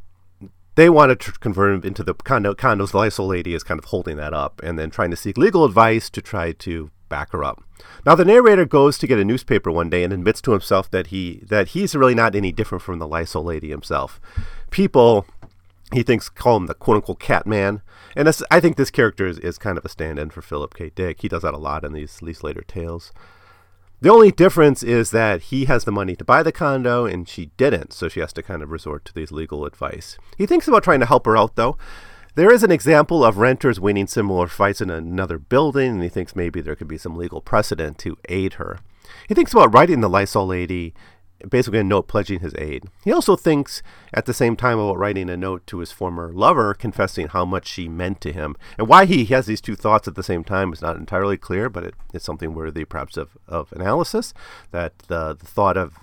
they 0.75 0.89
want 0.89 1.19
to 1.19 1.31
convert 1.33 1.73
him 1.73 1.83
into 1.83 2.03
the 2.03 2.13
condo, 2.13 2.53
condos. 2.53 2.91
The 2.91 2.97
Lysol 2.97 3.27
lady 3.27 3.53
is 3.53 3.63
kind 3.63 3.77
of 3.77 3.85
holding 3.85 4.17
that 4.17 4.33
up 4.33 4.61
and 4.63 4.79
then 4.79 4.89
trying 4.89 5.11
to 5.11 5.17
seek 5.17 5.37
legal 5.37 5.65
advice 5.65 6.09
to 6.11 6.21
try 6.21 6.51
to 6.53 6.91
back 7.09 7.31
her 7.33 7.43
up. 7.43 7.63
Now 8.05 8.15
the 8.15 8.25
narrator 8.25 8.65
goes 8.65 8.97
to 8.99 9.07
get 9.07 9.19
a 9.19 9.25
newspaper 9.25 9.71
one 9.71 9.89
day 9.89 10.03
and 10.03 10.13
admits 10.13 10.41
to 10.41 10.51
himself 10.51 10.89
that 10.91 11.07
he 11.07 11.41
that 11.47 11.69
he's 11.69 11.95
really 11.95 12.15
not 12.15 12.35
any 12.35 12.51
different 12.51 12.81
from 12.81 12.99
the 12.99 13.07
Lysol 13.07 13.43
lady 13.43 13.69
himself. 13.69 14.21
People 14.69 15.25
he 15.93 16.03
thinks 16.03 16.29
call 16.29 16.57
him 16.57 16.67
the 16.67 16.73
quote 16.73 16.95
unquote 16.95 17.19
cat 17.19 17.45
man. 17.45 17.81
And 18.15 18.29
I 18.49 18.59
think 18.59 18.77
this 18.77 18.91
character 18.91 19.27
is, 19.27 19.39
is 19.39 19.57
kind 19.57 19.77
of 19.77 19.85
a 19.85 19.89
stand 19.89 20.19
in 20.19 20.29
for 20.29 20.41
Philip 20.41 20.73
K. 20.73 20.91
Dick. 20.93 21.21
He 21.21 21.27
does 21.27 21.43
that 21.43 21.53
a 21.53 21.57
lot 21.57 21.83
in 21.83 21.93
these, 21.93 22.19
these 22.21 22.43
later 22.43 22.61
tales. 22.61 23.11
The 24.01 24.09
only 24.09 24.31
difference 24.31 24.81
is 24.81 25.11
that 25.11 25.43
he 25.43 25.65
has 25.65 25.83
the 25.83 25.91
money 25.91 26.15
to 26.15 26.25
buy 26.25 26.41
the 26.41 26.51
condo 26.51 27.05
and 27.05 27.29
she 27.29 27.51
didn't, 27.57 27.93
so 27.93 28.09
she 28.09 28.19
has 28.19 28.33
to 28.33 28.41
kind 28.41 28.63
of 28.63 28.71
resort 28.71 29.05
to 29.05 29.13
these 29.13 29.31
legal 29.31 29.63
advice. 29.63 30.17
He 30.39 30.47
thinks 30.47 30.67
about 30.67 30.83
trying 30.83 31.01
to 31.01 31.05
help 31.05 31.27
her 31.27 31.37
out, 31.37 31.55
though. 31.55 31.77
There 32.33 32.51
is 32.51 32.63
an 32.63 32.71
example 32.71 33.23
of 33.23 33.37
renters 33.37 33.79
winning 33.79 34.07
similar 34.07 34.47
fights 34.47 34.81
in 34.81 34.89
another 34.89 35.37
building, 35.37 35.91
and 35.91 36.03
he 36.03 36.09
thinks 36.09 36.35
maybe 36.35 36.61
there 36.61 36.75
could 36.75 36.87
be 36.87 36.97
some 36.97 37.15
legal 37.15 37.41
precedent 37.41 37.99
to 37.99 38.17
aid 38.27 38.53
her. 38.53 38.79
He 39.27 39.35
thinks 39.35 39.53
about 39.53 39.73
writing 39.73 40.01
the 40.01 40.09
Lysol 40.09 40.47
lady 40.47 40.95
basically 41.49 41.79
a 41.79 41.83
note 41.83 42.07
pledging 42.07 42.39
his 42.39 42.53
aid. 42.57 42.85
He 43.03 43.11
also 43.11 43.35
thinks 43.35 43.81
at 44.13 44.25
the 44.25 44.33
same 44.33 44.55
time 44.55 44.79
about 44.79 44.97
writing 44.97 45.29
a 45.29 45.37
note 45.37 45.65
to 45.67 45.79
his 45.79 45.91
former 45.91 46.31
lover 46.31 46.73
confessing 46.73 47.27
how 47.27 47.45
much 47.45 47.67
she 47.67 47.87
meant 47.87 48.21
to 48.21 48.33
him. 48.33 48.55
And 48.77 48.87
why 48.87 49.05
he 49.05 49.25
has 49.25 49.45
these 49.45 49.61
two 49.61 49.75
thoughts 49.75 50.07
at 50.07 50.15
the 50.15 50.23
same 50.23 50.43
time 50.43 50.73
is 50.73 50.81
not 50.81 50.97
entirely 50.97 51.37
clear, 51.37 51.69
but 51.69 51.83
it, 51.83 51.95
it's 52.13 52.25
something 52.25 52.53
worthy 52.53 52.85
perhaps 52.85 53.17
of, 53.17 53.37
of 53.47 53.71
analysis. 53.71 54.33
That 54.71 54.99
the, 55.07 55.33
the 55.33 55.45
thought 55.45 55.77
of 55.77 55.97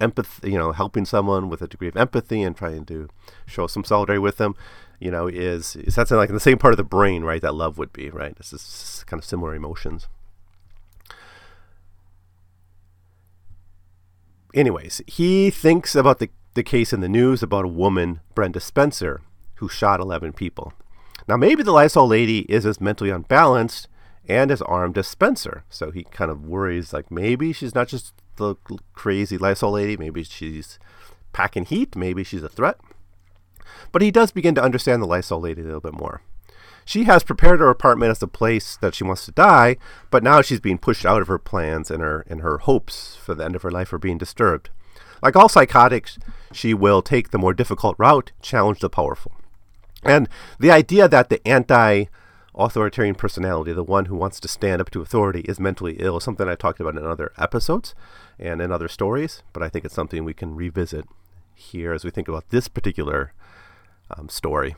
empathy, 0.00 0.50
you 0.50 0.58
know, 0.58 0.72
helping 0.72 1.04
someone 1.04 1.48
with 1.48 1.62
a 1.62 1.68
degree 1.68 1.88
of 1.88 1.96
empathy 1.96 2.42
and 2.42 2.56
trying 2.56 2.84
to 2.86 3.08
show 3.46 3.66
some 3.66 3.84
solidarity 3.84 4.20
with 4.20 4.36
them, 4.36 4.54
you 5.00 5.10
know, 5.10 5.26
is, 5.26 5.76
is 5.76 5.94
that's 5.94 6.10
like 6.10 6.28
in 6.28 6.34
the 6.34 6.40
same 6.40 6.58
part 6.58 6.72
of 6.72 6.78
the 6.78 6.84
brain, 6.84 7.22
right, 7.22 7.42
that 7.42 7.54
love 7.54 7.78
would 7.78 7.92
be, 7.92 8.10
right? 8.10 8.36
This 8.36 8.52
is 8.52 9.04
kind 9.06 9.20
of 9.20 9.24
similar 9.24 9.54
emotions. 9.54 10.08
Anyways, 14.54 15.02
he 15.06 15.50
thinks 15.50 15.94
about 15.94 16.18
the, 16.18 16.30
the 16.54 16.62
case 16.62 16.92
in 16.92 17.00
the 17.00 17.08
news 17.08 17.42
about 17.42 17.64
a 17.64 17.68
woman, 17.68 18.20
Brenda 18.34 18.60
Spencer, 18.60 19.20
who 19.56 19.68
shot 19.68 20.00
11 20.00 20.32
people. 20.32 20.72
Now, 21.28 21.36
maybe 21.36 21.62
the 21.62 21.72
Lysol 21.72 22.06
lady 22.06 22.40
is 22.40 22.64
as 22.64 22.80
mentally 22.80 23.10
unbalanced 23.10 23.88
and 24.28 24.50
as 24.50 24.62
armed 24.62 24.96
as 24.96 25.06
Spencer. 25.06 25.64
So 25.68 25.90
he 25.90 26.04
kind 26.04 26.30
of 26.30 26.46
worries, 26.46 26.92
like, 26.92 27.10
maybe 27.10 27.52
she's 27.52 27.74
not 27.74 27.88
just 27.88 28.14
the 28.36 28.56
crazy 28.94 29.36
Lysol 29.36 29.72
lady, 29.72 29.96
maybe 29.96 30.22
she's 30.24 30.78
packing 31.32 31.64
heat, 31.64 31.96
maybe 31.96 32.24
she's 32.24 32.42
a 32.42 32.48
threat. 32.48 32.78
But 33.92 34.02
he 34.02 34.10
does 34.10 34.32
begin 34.32 34.54
to 34.54 34.62
understand 34.62 35.02
the 35.02 35.06
Lysol 35.06 35.40
lady 35.40 35.62
a 35.62 35.64
little 35.64 35.80
bit 35.80 35.94
more. 35.94 36.22
She 36.84 37.04
has 37.04 37.24
prepared 37.24 37.60
her 37.60 37.70
apartment 37.70 38.10
as 38.10 38.22
a 38.22 38.26
place 38.26 38.76
that 38.76 38.94
she 38.94 39.04
wants 39.04 39.24
to 39.24 39.32
die, 39.32 39.76
but 40.10 40.22
now 40.22 40.42
she's 40.42 40.60
being 40.60 40.78
pushed 40.78 41.06
out 41.06 41.22
of 41.22 41.28
her 41.28 41.38
plans 41.38 41.90
and 41.90 42.02
her 42.02 42.24
and 42.28 42.42
her 42.42 42.58
hopes 42.58 43.16
for 43.16 43.34
the 43.34 43.44
end 43.44 43.56
of 43.56 43.62
her 43.62 43.70
life 43.70 43.92
are 43.92 43.98
being 43.98 44.18
disturbed. 44.18 44.70
Like 45.22 45.36
all 45.36 45.48
psychotics, 45.48 46.18
she 46.52 46.74
will 46.74 47.00
take 47.00 47.30
the 47.30 47.38
more 47.38 47.54
difficult 47.54 47.96
route, 47.98 48.32
challenge 48.42 48.80
the 48.80 48.90
powerful. 48.90 49.32
And 50.02 50.28
the 50.60 50.70
idea 50.70 51.08
that 51.08 51.30
the 51.30 51.46
anti 51.48 52.04
authoritarian 52.54 53.14
personality, 53.14 53.72
the 53.72 53.82
one 53.82 54.04
who 54.04 54.16
wants 54.16 54.38
to 54.40 54.48
stand 54.48 54.80
up 54.80 54.90
to 54.90 55.00
authority, 55.00 55.40
is 55.40 55.58
mentally 55.58 55.96
ill, 55.98 56.18
is 56.18 56.24
something 56.24 56.46
I 56.46 56.54
talked 56.54 56.78
about 56.78 56.96
in 56.96 57.06
other 57.06 57.32
episodes 57.38 57.94
and 58.38 58.60
in 58.60 58.70
other 58.70 58.88
stories, 58.88 59.42
but 59.52 59.62
I 59.62 59.68
think 59.68 59.84
it's 59.84 59.94
something 59.94 60.24
we 60.24 60.34
can 60.34 60.54
revisit 60.54 61.06
here 61.54 61.92
as 61.92 62.04
we 62.04 62.10
think 62.10 62.28
about 62.28 62.50
this 62.50 62.68
particular 62.68 63.32
um, 64.16 64.28
story 64.28 64.76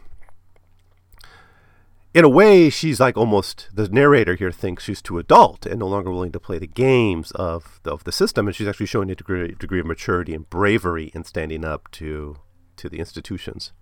in 2.16 2.24
a 2.24 2.30
way, 2.30 2.70
she's 2.70 2.98
like 2.98 3.14
almost 3.18 3.68
the 3.74 3.90
narrator 3.90 4.36
here 4.36 4.50
thinks 4.50 4.84
she's 4.84 5.02
too 5.02 5.18
adult 5.18 5.66
and 5.66 5.78
no 5.78 5.86
longer 5.86 6.10
willing 6.10 6.32
to 6.32 6.40
play 6.40 6.58
the 6.58 6.66
games 6.66 7.30
of 7.32 7.78
the, 7.82 7.92
of 7.92 8.04
the 8.04 8.10
system, 8.10 8.46
and 8.46 8.56
she's 8.56 8.66
actually 8.66 8.86
showing 8.86 9.10
a 9.10 9.14
degree, 9.14 9.54
degree 9.58 9.80
of 9.80 9.84
maturity 9.84 10.32
and 10.32 10.48
bravery 10.48 11.10
in 11.14 11.24
standing 11.24 11.62
up 11.62 11.90
to 11.90 12.36
to 12.76 12.88
the 12.88 13.00
institutions. 13.00 13.72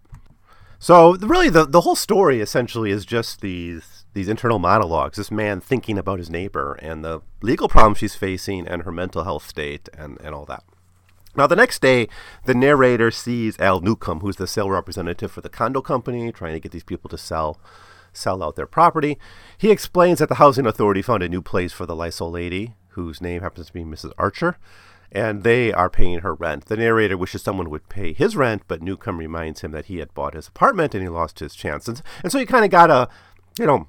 So 0.80 1.14
really, 1.18 1.48
the 1.48 1.64
the 1.64 1.82
whole 1.82 1.94
story 1.94 2.40
essentially 2.40 2.90
is 2.90 3.06
just 3.06 3.40
these 3.40 4.04
these 4.14 4.28
internal 4.28 4.58
monologues. 4.58 5.16
This 5.16 5.30
man 5.30 5.60
thinking 5.60 5.96
about 5.96 6.18
his 6.18 6.28
neighbor 6.28 6.76
and 6.82 7.04
the 7.04 7.22
legal 7.40 7.68
problems 7.68 7.98
she's 7.98 8.16
facing 8.16 8.66
and 8.66 8.82
her 8.82 8.90
mental 8.90 9.22
health 9.22 9.46
state 9.46 9.88
and 9.96 10.20
and 10.20 10.34
all 10.34 10.44
that. 10.46 10.64
Now, 11.36 11.46
the 11.46 11.56
next 11.56 11.80
day, 11.80 12.08
the 12.46 12.54
narrator 12.54 13.12
sees 13.12 13.58
Al 13.60 13.80
Newcomb, 13.80 14.20
who's 14.20 14.36
the 14.36 14.48
sale 14.48 14.70
representative 14.70 15.30
for 15.30 15.40
the 15.40 15.48
condo 15.48 15.80
company, 15.80 16.32
trying 16.32 16.54
to 16.54 16.60
get 16.60 16.72
these 16.72 16.84
people 16.84 17.08
to 17.10 17.18
sell 17.18 17.60
sell 18.16 18.42
out 18.42 18.56
their 18.56 18.66
property. 18.66 19.18
He 19.58 19.70
explains 19.70 20.18
that 20.18 20.28
the 20.28 20.36
housing 20.36 20.66
authority 20.66 21.02
found 21.02 21.22
a 21.22 21.28
new 21.28 21.42
place 21.42 21.72
for 21.72 21.86
the 21.86 21.96
Lysol 21.96 22.30
lady, 22.30 22.74
whose 22.90 23.20
name 23.20 23.42
happens 23.42 23.68
to 23.68 23.72
be 23.72 23.84
Mrs. 23.84 24.12
Archer, 24.18 24.56
and 25.12 25.42
they 25.42 25.72
are 25.72 25.90
paying 25.90 26.20
her 26.20 26.34
rent. 26.34 26.66
The 26.66 26.76
narrator 26.76 27.16
wishes 27.16 27.42
someone 27.42 27.70
would 27.70 27.88
pay 27.88 28.12
his 28.12 28.36
rent, 28.36 28.62
but 28.66 28.82
Newcomb 28.82 29.18
reminds 29.18 29.60
him 29.60 29.70
that 29.72 29.86
he 29.86 29.98
had 29.98 30.14
bought 30.14 30.34
his 30.34 30.48
apartment 30.48 30.94
and 30.94 31.02
he 31.02 31.08
lost 31.08 31.38
his 31.38 31.54
chance. 31.54 31.86
And, 31.86 32.02
and 32.22 32.32
so 32.32 32.38
he 32.38 32.46
kind 32.46 32.64
of 32.64 32.70
got 32.70 32.90
a, 32.90 33.08
you 33.58 33.66
know, 33.66 33.86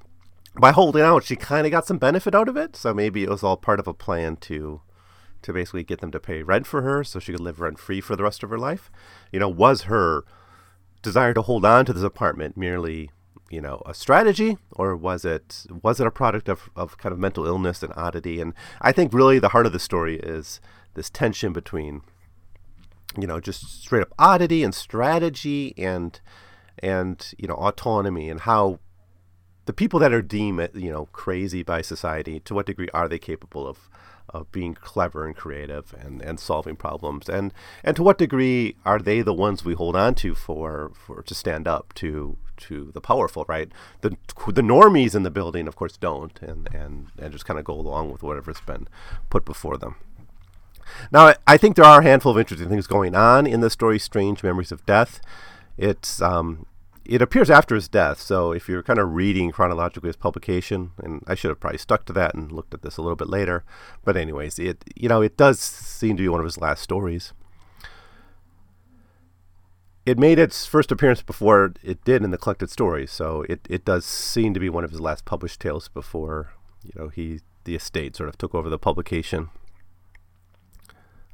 by 0.58 0.72
holding 0.72 1.02
out, 1.02 1.24
she 1.24 1.36
kind 1.36 1.66
of 1.66 1.72
got 1.72 1.86
some 1.86 1.98
benefit 1.98 2.34
out 2.34 2.48
of 2.48 2.56
it. 2.56 2.76
So 2.76 2.94
maybe 2.94 3.24
it 3.24 3.28
was 3.28 3.42
all 3.42 3.56
part 3.56 3.80
of 3.80 3.86
a 3.86 3.94
plan 3.94 4.36
to 4.36 4.80
to 5.42 5.52
basically 5.52 5.84
get 5.84 6.00
them 6.00 6.10
to 6.10 6.18
pay 6.18 6.42
rent 6.42 6.66
for 6.66 6.82
her 6.82 7.04
so 7.04 7.20
she 7.20 7.30
could 7.30 7.40
live 7.40 7.60
rent 7.60 7.78
free 7.78 8.00
for 8.00 8.16
the 8.16 8.22
rest 8.24 8.42
of 8.42 8.50
her 8.50 8.58
life. 8.58 8.90
You 9.30 9.38
know, 9.38 9.48
was 9.48 9.82
her 9.82 10.24
desire 11.02 11.34
to 11.34 11.42
hold 11.42 11.64
on 11.64 11.84
to 11.86 11.92
this 11.92 12.02
apartment 12.02 12.56
merely, 12.56 13.10
you 13.50 13.60
know, 13.60 13.82
a 13.86 13.94
strategy 13.94 14.58
or 14.72 14.96
was 14.96 15.24
it 15.24 15.64
was 15.82 16.00
it 16.00 16.06
a 16.06 16.10
product 16.10 16.48
of, 16.48 16.70
of 16.74 16.98
kind 16.98 17.12
of 17.12 17.18
mental 17.18 17.46
illness 17.46 17.82
and 17.82 17.92
oddity? 17.96 18.40
And 18.40 18.54
I 18.80 18.92
think 18.92 19.12
really 19.12 19.38
the 19.38 19.50
heart 19.50 19.66
of 19.66 19.72
the 19.72 19.78
story 19.78 20.18
is 20.18 20.60
this 20.94 21.10
tension 21.10 21.52
between 21.52 22.02
you 23.18 23.26
know, 23.26 23.40
just 23.40 23.82
straight 23.82 24.02
up 24.02 24.12
oddity 24.18 24.62
and 24.62 24.74
strategy 24.74 25.74
and 25.76 26.20
and 26.80 27.32
you 27.38 27.48
know 27.48 27.54
autonomy 27.54 28.28
and 28.28 28.40
how 28.40 28.78
the 29.64 29.72
people 29.72 29.98
that 29.98 30.12
are 30.12 30.22
deemed 30.22 30.68
you 30.74 30.90
know 30.90 31.06
crazy 31.06 31.62
by 31.62 31.80
society 31.80 32.40
to 32.40 32.54
what 32.54 32.66
degree 32.66 32.88
are 32.92 33.08
they 33.08 33.18
capable 33.18 33.66
of 33.66 33.88
of 34.28 34.50
being 34.52 34.74
clever 34.74 35.24
and 35.24 35.36
creative 35.36 35.94
and, 35.98 36.20
and 36.20 36.38
solving 36.38 36.76
problems 36.76 37.28
and 37.28 37.54
and 37.82 37.96
to 37.96 38.02
what 38.02 38.18
degree 38.18 38.76
are 38.84 38.98
they 38.98 39.22
the 39.22 39.32
ones 39.32 39.64
we 39.64 39.72
hold 39.72 39.96
on 39.96 40.14
to 40.14 40.34
for 40.34 40.92
for 40.94 41.22
to 41.22 41.34
stand 41.34 41.66
up 41.66 41.94
to 41.94 42.36
to 42.56 42.90
the 42.94 43.00
powerful 43.00 43.44
right 43.48 43.70
the 44.00 44.16
the 44.48 44.62
normies 44.62 45.14
in 45.14 45.22
the 45.22 45.30
building 45.30 45.66
of 45.68 45.76
course 45.76 45.96
don't 45.96 46.40
and 46.42 46.68
and 46.74 47.08
and 47.18 47.32
just 47.32 47.46
kind 47.46 47.58
of 47.58 47.64
go 47.64 47.74
along 47.74 48.10
with 48.10 48.22
whatever's 48.22 48.60
been 48.62 48.88
put 49.30 49.44
before 49.44 49.76
them 49.76 49.96
now 51.10 51.34
I 51.46 51.56
think 51.56 51.76
there 51.76 51.84
are 51.84 52.00
a 52.00 52.04
handful 52.04 52.32
of 52.32 52.38
interesting 52.38 52.68
things 52.68 52.86
going 52.86 53.14
on 53.14 53.46
in 53.46 53.60
the 53.60 53.70
story 53.70 53.98
strange 53.98 54.42
memories 54.42 54.72
of 54.72 54.84
death 54.86 55.20
it's 55.76 56.22
um 56.22 56.66
it 57.08 57.22
appears 57.22 57.50
after 57.50 57.74
his 57.74 57.88
death. 57.88 58.20
So 58.20 58.52
if 58.52 58.68
you're 58.68 58.82
kind 58.82 58.98
of 58.98 59.14
reading 59.14 59.52
chronologically 59.52 60.08
his 60.08 60.16
publication, 60.16 60.92
and 61.02 61.22
I 61.26 61.34
should 61.34 61.50
have 61.50 61.60
probably 61.60 61.78
stuck 61.78 62.04
to 62.06 62.12
that 62.14 62.34
and 62.34 62.50
looked 62.50 62.74
at 62.74 62.82
this 62.82 62.96
a 62.96 63.02
little 63.02 63.16
bit 63.16 63.28
later. 63.28 63.64
But 64.04 64.16
anyways, 64.16 64.58
it 64.58 64.84
you 64.94 65.08
know 65.08 65.22
it 65.22 65.36
does 65.36 65.60
seem 65.60 66.16
to 66.16 66.22
be 66.22 66.28
one 66.28 66.40
of 66.40 66.46
his 66.46 66.58
last 66.58 66.82
stories. 66.82 67.32
It 70.06 70.18
made 70.18 70.38
its 70.38 70.66
first 70.66 70.92
appearance 70.92 71.20
before 71.20 71.74
it 71.82 72.04
did 72.04 72.22
in 72.22 72.30
the 72.30 72.38
collected 72.38 72.70
stories, 72.70 73.10
so 73.10 73.44
it, 73.48 73.60
it 73.68 73.84
does 73.84 74.04
seem 74.04 74.54
to 74.54 74.60
be 74.60 74.70
one 74.70 74.84
of 74.84 74.92
his 74.92 75.00
last 75.00 75.24
published 75.24 75.60
tales 75.60 75.88
before 75.88 76.52
you 76.84 76.92
know 76.96 77.08
he 77.08 77.40
the 77.64 77.74
estate 77.74 78.14
sort 78.14 78.28
of 78.28 78.38
took 78.38 78.54
over 78.54 78.70
the 78.70 78.78
publication 78.78 79.50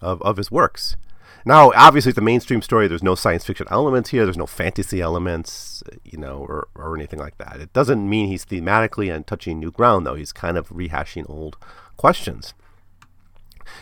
of 0.00 0.22
of 0.22 0.38
his 0.38 0.50
works. 0.50 0.96
Now, 1.44 1.72
obviously, 1.74 2.10
it's 2.10 2.18
a 2.18 2.22
mainstream 2.22 2.62
story. 2.62 2.86
There's 2.86 3.02
no 3.02 3.14
science 3.14 3.44
fiction 3.44 3.66
elements 3.70 4.10
here. 4.10 4.24
There's 4.24 4.36
no 4.36 4.46
fantasy 4.46 5.00
elements, 5.00 5.82
you 6.04 6.18
know, 6.18 6.38
or, 6.48 6.68
or 6.74 6.94
anything 6.96 7.18
like 7.18 7.36
that. 7.38 7.60
It 7.60 7.72
doesn't 7.72 8.08
mean 8.08 8.28
he's 8.28 8.44
thematically 8.44 9.12
and 9.12 9.26
touching 9.26 9.58
new 9.58 9.72
ground, 9.72 10.06
though. 10.06 10.14
He's 10.14 10.32
kind 10.32 10.56
of 10.56 10.68
rehashing 10.68 11.28
old 11.28 11.56
questions. 11.96 12.54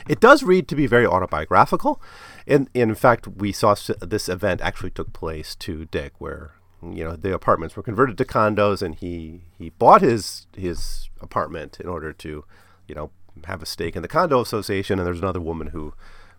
It 0.09 0.21
does 0.21 0.43
read 0.43 0.69
to 0.69 0.77
be 0.77 0.87
very 0.87 1.07
autobiographical. 1.07 2.01
In, 2.47 2.69
in 2.75 2.95
fact, 2.95 3.29
we 3.29 3.53
saw 3.53 3.75
this 4.01 4.29
event 4.29 4.61
actually 4.61 4.91
took 4.91 5.13
place 5.13 5.55
to 5.57 5.87
Dick, 5.87 6.13
where 6.19 6.53
you 6.83 7.05
know 7.05 7.17
the 7.17 7.35
apartments 7.35 7.77
were 7.77 7.83
converted 7.83 8.17
to 8.19 8.25
condos, 8.25 8.83
and 8.83 8.95
he 8.95 9.43
he 9.59 9.71
bought 9.71 10.03
his 10.03 10.47
his 10.57 11.09
apartment 11.21 11.79
in 11.81 11.89
order 11.89 12.13
to, 12.13 12.45
you 12.89 12.95
know, 12.95 13.11
have 13.45 13.63
a 13.63 13.67
stake 13.67 13.97
in 13.97 14.03
the 14.03 14.09
condo 14.09 14.41
association. 14.41 14.99
And 14.99 15.07
there's 15.07 15.21
another 15.21 15.41
woman 15.41 15.69
who 15.69 15.95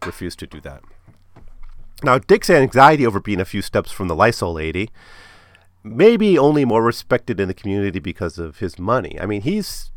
refused 0.06 0.40
to 0.40 0.48
do 0.48 0.60
that. 0.62 0.84
Now, 2.04 2.18
Dick's 2.18 2.50
anxiety 2.50 3.06
over 3.06 3.20
being 3.20 3.40
a 3.40 3.46
few 3.46 3.62
steps 3.62 3.92
from 3.92 4.08
the 4.08 4.16
Lysol 4.16 4.54
lady 4.54 4.90
may 5.84 6.18
be 6.18 6.38
only 6.38 6.66
more 6.66 6.84
respected 6.84 7.40
in 7.40 7.48
the 7.48 7.54
community 7.54 8.00
because 8.00 8.38
of 8.38 8.60
his 8.60 8.80
money. 8.80 9.20
I 9.20 9.26
mean, 9.26 9.42
he's 9.42 9.92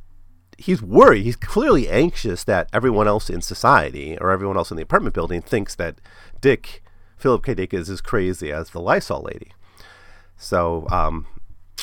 he's 0.59 0.83
worried. 0.83 1.23
He's 1.23 1.37
clearly 1.37 1.89
anxious 1.89 2.45
that 2.45 2.69
everyone 2.73 3.09
else 3.09 3.31
in 3.31 3.41
society 3.41 4.19
or 4.21 4.31
everyone 4.31 4.57
else 4.57 4.71
in 4.71 4.77
the 4.77 4.83
apartment 4.83 5.15
building 5.15 5.43
thinks 5.43 5.75
that 5.77 6.01
Dick, 6.41 6.83
Philip 7.17 7.45
K. 7.45 7.55
Dick, 7.55 7.75
is 7.75 7.91
as 7.91 8.01
crazy 8.01 8.53
as 8.53 8.71
the 8.71 8.81
Lysol 8.81 9.23
lady. 9.23 9.53
So, 10.37 10.87
um, 10.91 11.27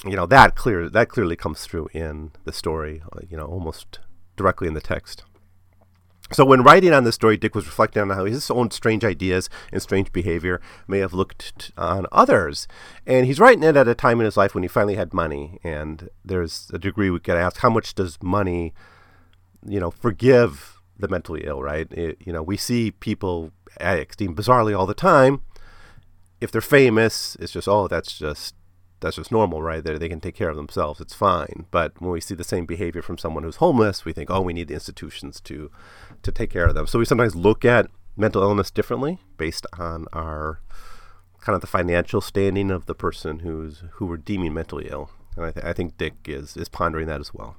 you 0.05 0.15
know, 0.15 0.25
that 0.25 0.55
clear 0.55 0.89
that 0.89 1.09
clearly 1.09 1.35
comes 1.35 1.65
through 1.65 1.89
in 1.93 2.31
the 2.43 2.53
story. 2.53 3.03
You 3.29 3.37
know, 3.37 3.45
almost 3.45 3.99
directly 4.35 4.67
in 4.67 4.73
the 4.73 4.81
text. 4.81 5.23
So, 6.33 6.45
when 6.45 6.63
writing 6.63 6.93
on 6.93 7.03
this 7.03 7.15
story, 7.15 7.35
Dick 7.35 7.55
was 7.55 7.65
reflecting 7.65 8.01
on 8.01 8.09
how 8.11 8.23
his 8.23 8.49
own 8.49 8.71
strange 8.71 9.03
ideas 9.03 9.49
and 9.71 9.81
strange 9.81 10.13
behavior 10.13 10.61
may 10.87 10.99
have 10.99 11.13
looked 11.13 11.71
on 11.77 12.07
others. 12.11 12.67
And 13.05 13.25
he's 13.25 13.39
writing 13.39 13.63
it 13.63 13.75
at 13.75 13.87
a 13.87 13.95
time 13.95 14.19
in 14.21 14.25
his 14.25 14.37
life 14.37 14.55
when 14.55 14.63
he 14.63 14.69
finally 14.69 14.95
had 14.95 15.13
money. 15.13 15.59
And 15.63 16.09
there's 16.23 16.71
a 16.73 16.79
degree 16.79 17.09
we 17.09 17.19
could 17.19 17.35
ask 17.35 17.57
how 17.57 17.69
much 17.69 17.95
does 17.95 18.17
money, 18.23 18.73
you 19.65 19.79
know, 19.79 19.91
forgive 19.91 20.79
the 20.97 21.09
mentally 21.09 21.43
ill, 21.43 21.61
right? 21.61 21.91
It, 21.91 22.17
you 22.25 22.31
know, 22.31 22.43
we 22.43 22.55
see 22.55 22.91
people 22.91 23.51
acting 23.79 24.33
bizarrely 24.33 24.77
all 24.77 24.85
the 24.85 24.93
time. 24.93 25.41
If 26.39 26.51
they're 26.51 26.61
famous, 26.61 27.35
it's 27.39 27.51
just, 27.51 27.67
oh, 27.67 27.87
that's 27.87 28.17
just 28.17 28.55
that's 29.01 29.15
just 29.15 29.31
normal, 29.31 29.61
right? 29.61 29.83
They, 29.83 29.97
they 29.97 30.07
can 30.07 30.21
take 30.21 30.35
care 30.35 30.49
of 30.49 30.55
themselves. 30.55 31.01
It's 31.01 31.13
fine. 31.13 31.65
But 31.71 31.99
when 31.99 32.11
we 32.11 32.21
see 32.21 32.35
the 32.35 32.43
same 32.43 32.65
behavior 32.65 33.01
from 33.01 33.17
someone 33.17 33.43
who's 33.43 33.57
homeless, 33.57 34.05
we 34.05 34.13
think, 34.13 34.29
oh, 34.29 34.41
we 34.41 34.53
need 34.53 34.69
the 34.69 34.75
institutions 34.75 35.41
to 35.41 35.71
to 36.23 36.31
take 36.31 36.49
care 36.49 36.65
of 36.65 36.75
them. 36.75 36.87
So 36.87 36.99
we 36.99 37.05
sometimes 37.05 37.35
look 37.35 37.65
at 37.65 37.87
mental 38.15 38.41
illness 38.41 38.71
differently 38.71 39.19
based 39.37 39.65
on 39.77 40.05
our 40.13 40.59
kind 41.39 41.55
of 41.55 41.61
the 41.61 41.67
financial 41.67 42.21
standing 42.21 42.69
of 42.71 42.85
the 42.85 42.95
person 42.95 43.39
who's 43.39 43.83
who 43.93 44.05
we're 44.05 44.17
deeming 44.17 44.53
mentally 44.53 44.87
ill. 44.89 45.09
And 45.35 45.45
I, 45.45 45.51
th- 45.51 45.65
I 45.65 45.73
think 45.73 45.97
Dick 45.97 46.13
is 46.25 46.55
is 46.55 46.69
pondering 46.69 47.07
that 47.07 47.19
as 47.19 47.33
well. 47.33 47.55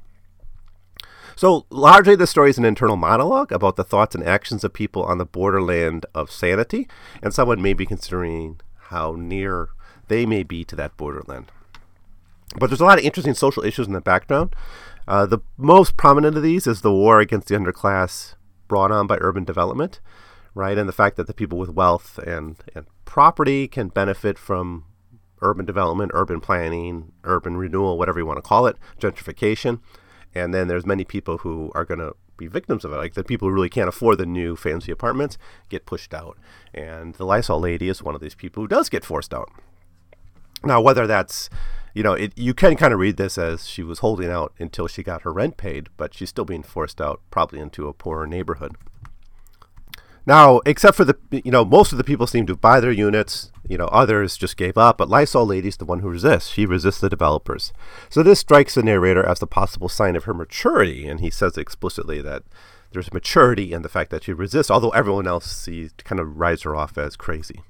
So 1.34 1.66
largely, 1.70 2.14
the 2.14 2.26
story 2.26 2.50
is 2.50 2.58
an 2.58 2.64
internal 2.64 2.96
monologue 2.96 3.52
about 3.52 3.76
the 3.76 3.84
thoughts 3.84 4.14
and 4.14 4.24
actions 4.24 4.64
of 4.64 4.72
people 4.72 5.02
on 5.02 5.18
the 5.18 5.24
borderland 5.24 6.04
of 6.14 6.30
sanity, 6.30 6.88
and 7.22 7.32
someone 7.32 7.62
may 7.62 7.72
be 7.72 7.86
considering 7.86 8.60
how 8.90 9.16
near 9.18 9.70
they 10.08 10.26
may 10.26 10.42
be 10.42 10.64
to 10.64 10.76
that 10.76 10.96
borderland. 10.96 11.50
But 12.58 12.68
there's 12.68 12.82
a 12.82 12.84
lot 12.84 12.98
of 12.98 13.04
interesting 13.04 13.34
social 13.34 13.64
issues 13.64 13.86
in 13.86 13.94
the 13.94 14.00
background. 14.02 14.54
Uh, 15.08 15.24
the 15.24 15.38
most 15.56 15.96
prominent 15.96 16.36
of 16.36 16.42
these 16.42 16.66
is 16.66 16.82
the 16.82 16.92
war 16.92 17.18
against 17.18 17.48
the 17.48 17.54
underclass 17.54 18.34
brought 18.72 18.90
on 18.90 19.06
by 19.06 19.18
urban 19.20 19.44
development, 19.44 20.00
right? 20.54 20.78
And 20.78 20.88
the 20.88 20.94
fact 20.94 21.16
that 21.16 21.26
the 21.26 21.34
people 21.34 21.58
with 21.58 21.68
wealth 21.68 22.16
and, 22.26 22.56
and 22.74 22.86
property 23.04 23.68
can 23.68 23.88
benefit 23.88 24.38
from 24.38 24.86
urban 25.42 25.66
development, 25.66 26.10
urban 26.14 26.40
planning, 26.40 27.12
urban 27.22 27.58
renewal, 27.58 27.98
whatever 27.98 28.18
you 28.18 28.24
want 28.24 28.38
to 28.38 28.48
call 28.48 28.66
it, 28.66 28.78
gentrification. 28.98 29.80
And 30.34 30.54
then 30.54 30.68
there's 30.68 30.86
many 30.86 31.04
people 31.04 31.36
who 31.36 31.70
are 31.74 31.84
going 31.84 32.00
to 32.00 32.16
be 32.38 32.46
victims 32.46 32.82
of 32.86 32.94
it. 32.94 32.96
Like 32.96 33.12
the 33.12 33.22
people 33.22 33.46
who 33.46 33.54
really 33.54 33.68
can't 33.68 33.90
afford 33.90 34.16
the 34.16 34.24
new 34.24 34.56
fancy 34.56 34.90
apartments 34.90 35.36
get 35.68 35.84
pushed 35.84 36.14
out. 36.14 36.38
And 36.72 37.14
the 37.16 37.26
Lysol 37.26 37.60
lady 37.60 37.90
is 37.90 38.02
one 38.02 38.14
of 38.14 38.22
these 38.22 38.34
people 38.34 38.62
who 38.62 38.68
does 38.68 38.88
get 38.88 39.04
forced 39.04 39.34
out. 39.34 39.50
Now, 40.64 40.80
whether 40.80 41.06
that's, 41.06 41.50
you 41.94 42.02
know, 42.02 42.14
it, 42.14 42.32
you 42.36 42.54
can 42.54 42.76
kind 42.76 42.92
of 42.92 43.00
read 43.00 43.16
this 43.16 43.36
as 43.36 43.68
she 43.68 43.82
was 43.82 43.98
holding 43.98 44.30
out 44.30 44.52
until 44.58 44.86
she 44.86 45.02
got 45.02 45.22
her 45.22 45.32
rent 45.32 45.56
paid, 45.56 45.88
but 45.96 46.14
she's 46.14 46.30
still 46.30 46.44
being 46.44 46.62
forced 46.62 47.00
out 47.00 47.20
probably 47.30 47.60
into 47.60 47.88
a 47.88 47.92
poorer 47.92 48.26
neighborhood. 48.26 48.76
Now, 50.24 50.60
except 50.64 50.96
for 50.96 51.04
the, 51.04 51.16
you 51.30 51.50
know, 51.50 51.64
most 51.64 51.92
of 51.92 51.98
the 51.98 52.04
people 52.04 52.26
seem 52.26 52.46
to 52.46 52.56
buy 52.56 52.80
their 52.80 52.92
units. 52.92 53.50
You 53.68 53.76
know, 53.78 53.86
others 53.86 54.36
just 54.36 54.56
gave 54.56 54.78
up. 54.78 54.98
But 54.98 55.08
Lysol 55.08 55.46
Lady's 55.46 55.76
the 55.76 55.84
one 55.84 56.00
who 56.00 56.10
resists. 56.10 56.50
She 56.50 56.64
resists 56.64 57.00
the 57.00 57.08
developers. 57.08 57.72
So 58.08 58.22
this 58.22 58.40
strikes 58.40 58.74
the 58.74 58.82
narrator 58.82 59.24
as 59.24 59.40
the 59.40 59.46
possible 59.46 59.88
sign 59.88 60.14
of 60.14 60.24
her 60.24 60.34
maturity, 60.34 61.08
and 61.08 61.20
he 61.20 61.30
says 61.30 61.58
explicitly 61.58 62.22
that 62.22 62.44
there's 62.92 63.12
maturity 63.12 63.72
in 63.72 63.82
the 63.82 63.88
fact 63.88 64.10
that 64.10 64.24
she 64.24 64.32
resists, 64.32 64.70
although 64.70 64.90
everyone 64.90 65.26
else 65.26 65.50
sees 65.50 65.92
kind 66.04 66.20
of 66.20 66.38
writes 66.38 66.62
her 66.62 66.76
off 66.76 66.96
as 66.98 67.16
crazy. 67.16 67.62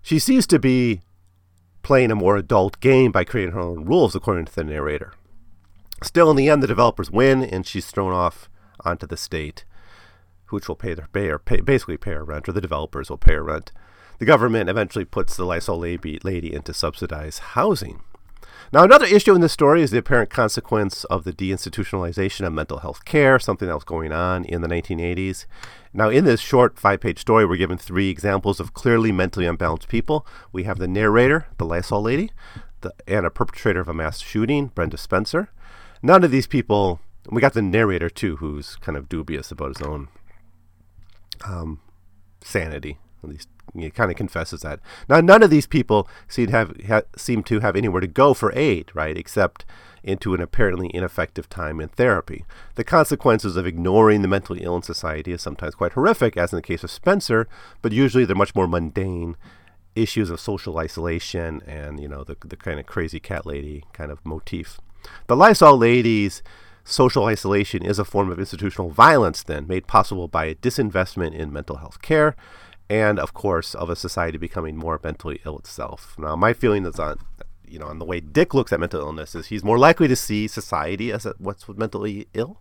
She 0.00 0.18
seems 0.18 0.46
to 0.48 0.58
be 0.58 1.02
playing 1.82 2.10
a 2.10 2.16
more 2.16 2.36
adult 2.36 2.80
game 2.80 3.12
by 3.12 3.24
creating 3.24 3.54
her 3.54 3.60
own 3.60 3.84
rules, 3.84 4.14
according 4.14 4.46
to 4.46 4.54
the 4.54 4.64
narrator. 4.64 5.12
Still, 6.02 6.30
in 6.30 6.36
the 6.36 6.48
end, 6.48 6.62
the 6.62 6.66
developers 6.66 7.10
win, 7.10 7.42
and 7.42 7.66
she's 7.66 7.86
thrown 7.90 8.12
off 8.12 8.48
onto 8.84 9.06
the 9.06 9.16
state, 9.16 9.64
which 10.50 10.68
will 10.68 10.76
pay 10.76 10.94
their 10.94 11.08
pay 11.12 11.28
or 11.28 11.38
pay, 11.38 11.60
basically 11.60 11.96
pay 11.96 12.12
her 12.12 12.24
rent, 12.24 12.48
or 12.48 12.52
the 12.52 12.60
developers 12.60 13.08
will 13.08 13.18
pay 13.18 13.34
her 13.34 13.44
rent. 13.44 13.72
The 14.18 14.26
government 14.26 14.68
eventually 14.68 15.04
puts 15.04 15.36
the 15.36 15.44
Lysol 15.44 15.78
lady, 15.78 16.18
lady 16.22 16.52
into 16.52 16.74
subsidized 16.74 17.40
housing. 17.40 18.02
Now, 18.70 18.84
another 18.84 19.06
issue 19.06 19.34
in 19.34 19.40
this 19.40 19.52
story 19.52 19.82
is 19.82 19.90
the 19.90 19.98
apparent 19.98 20.30
consequence 20.30 21.04
of 21.04 21.24
the 21.24 21.32
deinstitutionalization 21.32 22.46
of 22.46 22.52
mental 22.52 22.78
health 22.78 23.04
care, 23.04 23.38
something 23.38 23.68
that 23.68 23.74
was 23.74 23.84
going 23.84 24.12
on 24.12 24.44
in 24.44 24.60
the 24.60 24.68
1980s. 24.68 25.46
Now, 25.92 26.08
in 26.08 26.24
this 26.24 26.40
short 26.40 26.78
five 26.78 27.00
page 27.00 27.18
story, 27.18 27.44
we're 27.44 27.56
given 27.56 27.78
three 27.78 28.08
examples 28.08 28.60
of 28.60 28.74
clearly 28.74 29.12
mentally 29.12 29.46
unbalanced 29.46 29.88
people. 29.88 30.26
We 30.52 30.64
have 30.64 30.78
the 30.78 30.88
narrator, 30.88 31.46
the 31.58 31.66
Lysol 31.66 32.02
lady, 32.02 32.30
the, 32.80 32.94
and 33.06 33.26
a 33.26 33.30
perpetrator 33.30 33.80
of 33.80 33.88
a 33.88 33.94
mass 33.94 34.20
shooting, 34.20 34.68
Brenda 34.68 34.96
Spencer. 34.96 35.50
None 36.02 36.24
of 36.24 36.30
these 36.30 36.46
people, 36.46 37.00
we 37.30 37.40
got 37.40 37.54
the 37.54 37.62
narrator 37.62 38.08
too, 38.08 38.36
who's 38.36 38.76
kind 38.76 38.96
of 38.96 39.08
dubious 39.08 39.50
about 39.50 39.76
his 39.76 39.86
own 39.86 40.08
um, 41.46 41.80
sanity, 42.40 42.98
at 43.22 43.28
least 43.28 43.48
he 43.74 43.90
kind 43.90 44.10
of 44.10 44.16
confesses 44.16 44.60
that. 44.62 44.80
Now, 45.08 45.20
none 45.20 45.42
of 45.42 45.50
these 45.50 45.66
people 45.66 46.08
seem 46.28 46.46
to 46.46 46.52
have 46.52 46.76
ha, 46.86 47.02
seem 47.16 47.42
to 47.44 47.60
have 47.60 47.76
anywhere 47.76 48.00
to 48.00 48.06
go 48.06 48.34
for 48.34 48.52
aid, 48.54 48.90
right? 48.94 49.16
Except 49.16 49.64
into 50.04 50.34
an 50.34 50.40
apparently 50.40 50.90
ineffective 50.92 51.48
time 51.48 51.80
in 51.80 51.88
therapy. 51.88 52.44
The 52.74 52.84
consequences 52.84 53.56
of 53.56 53.66
ignoring 53.66 54.22
the 54.22 54.28
mentally 54.28 54.62
ill 54.62 54.76
in 54.76 54.82
society 54.82 55.32
is 55.32 55.42
sometimes 55.42 55.76
quite 55.76 55.92
horrific, 55.92 56.36
as 56.36 56.52
in 56.52 56.56
the 56.56 56.62
case 56.62 56.82
of 56.82 56.90
Spencer, 56.90 57.48
but 57.82 57.92
usually 57.92 58.24
they're 58.24 58.34
much 58.34 58.54
more 58.54 58.66
mundane 58.66 59.36
issues 59.94 60.30
of 60.30 60.40
social 60.40 60.78
isolation 60.78 61.60
and 61.66 62.00
you 62.00 62.08
know 62.08 62.24
the 62.24 62.34
the 62.46 62.56
kind 62.56 62.80
of 62.80 62.86
crazy 62.86 63.20
cat 63.20 63.44
lady 63.44 63.84
kind 63.92 64.10
of 64.10 64.24
motif. 64.24 64.80
The 65.26 65.36
Lysol 65.36 65.76
ladies 65.76 66.42
social 66.84 67.26
isolation 67.26 67.84
is 67.84 67.98
a 67.98 68.04
form 68.04 68.30
of 68.30 68.38
institutional 68.38 68.90
violence 68.90 69.42
then 69.42 69.66
made 69.66 69.86
possible 69.86 70.28
by 70.28 70.46
a 70.46 70.54
disinvestment 70.54 71.32
in 71.34 71.52
mental 71.52 71.76
health 71.76 72.02
care 72.02 72.34
and 72.92 73.18
of 73.18 73.32
course 73.32 73.74
of 73.74 73.88
a 73.88 73.96
society 73.96 74.36
becoming 74.36 74.76
more 74.76 75.00
mentally 75.02 75.40
ill 75.46 75.58
itself. 75.58 76.14
Now, 76.18 76.36
my 76.36 76.52
feeling 76.52 76.84
is 76.84 76.98
on 76.98 77.16
you 77.66 77.78
know 77.78 77.86
on 77.86 77.98
the 77.98 78.04
way 78.04 78.20
Dick 78.20 78.52
looks 78.52 78.70
at 78.70 78.80
mental 78.80 79.00
illness 79.00 79.34
is 79.34 79.46
he's 79.46 79.64
more 79.64 79.78
likely 79.78 80.08
to 80.08 80.14
see 80.14 80.46
society 80.46 81.10
as 81.10 81.24
a, 81.24 81.34
what's 81.38 81.66
mentally 81.70 82.28
ill, 82.34 82.60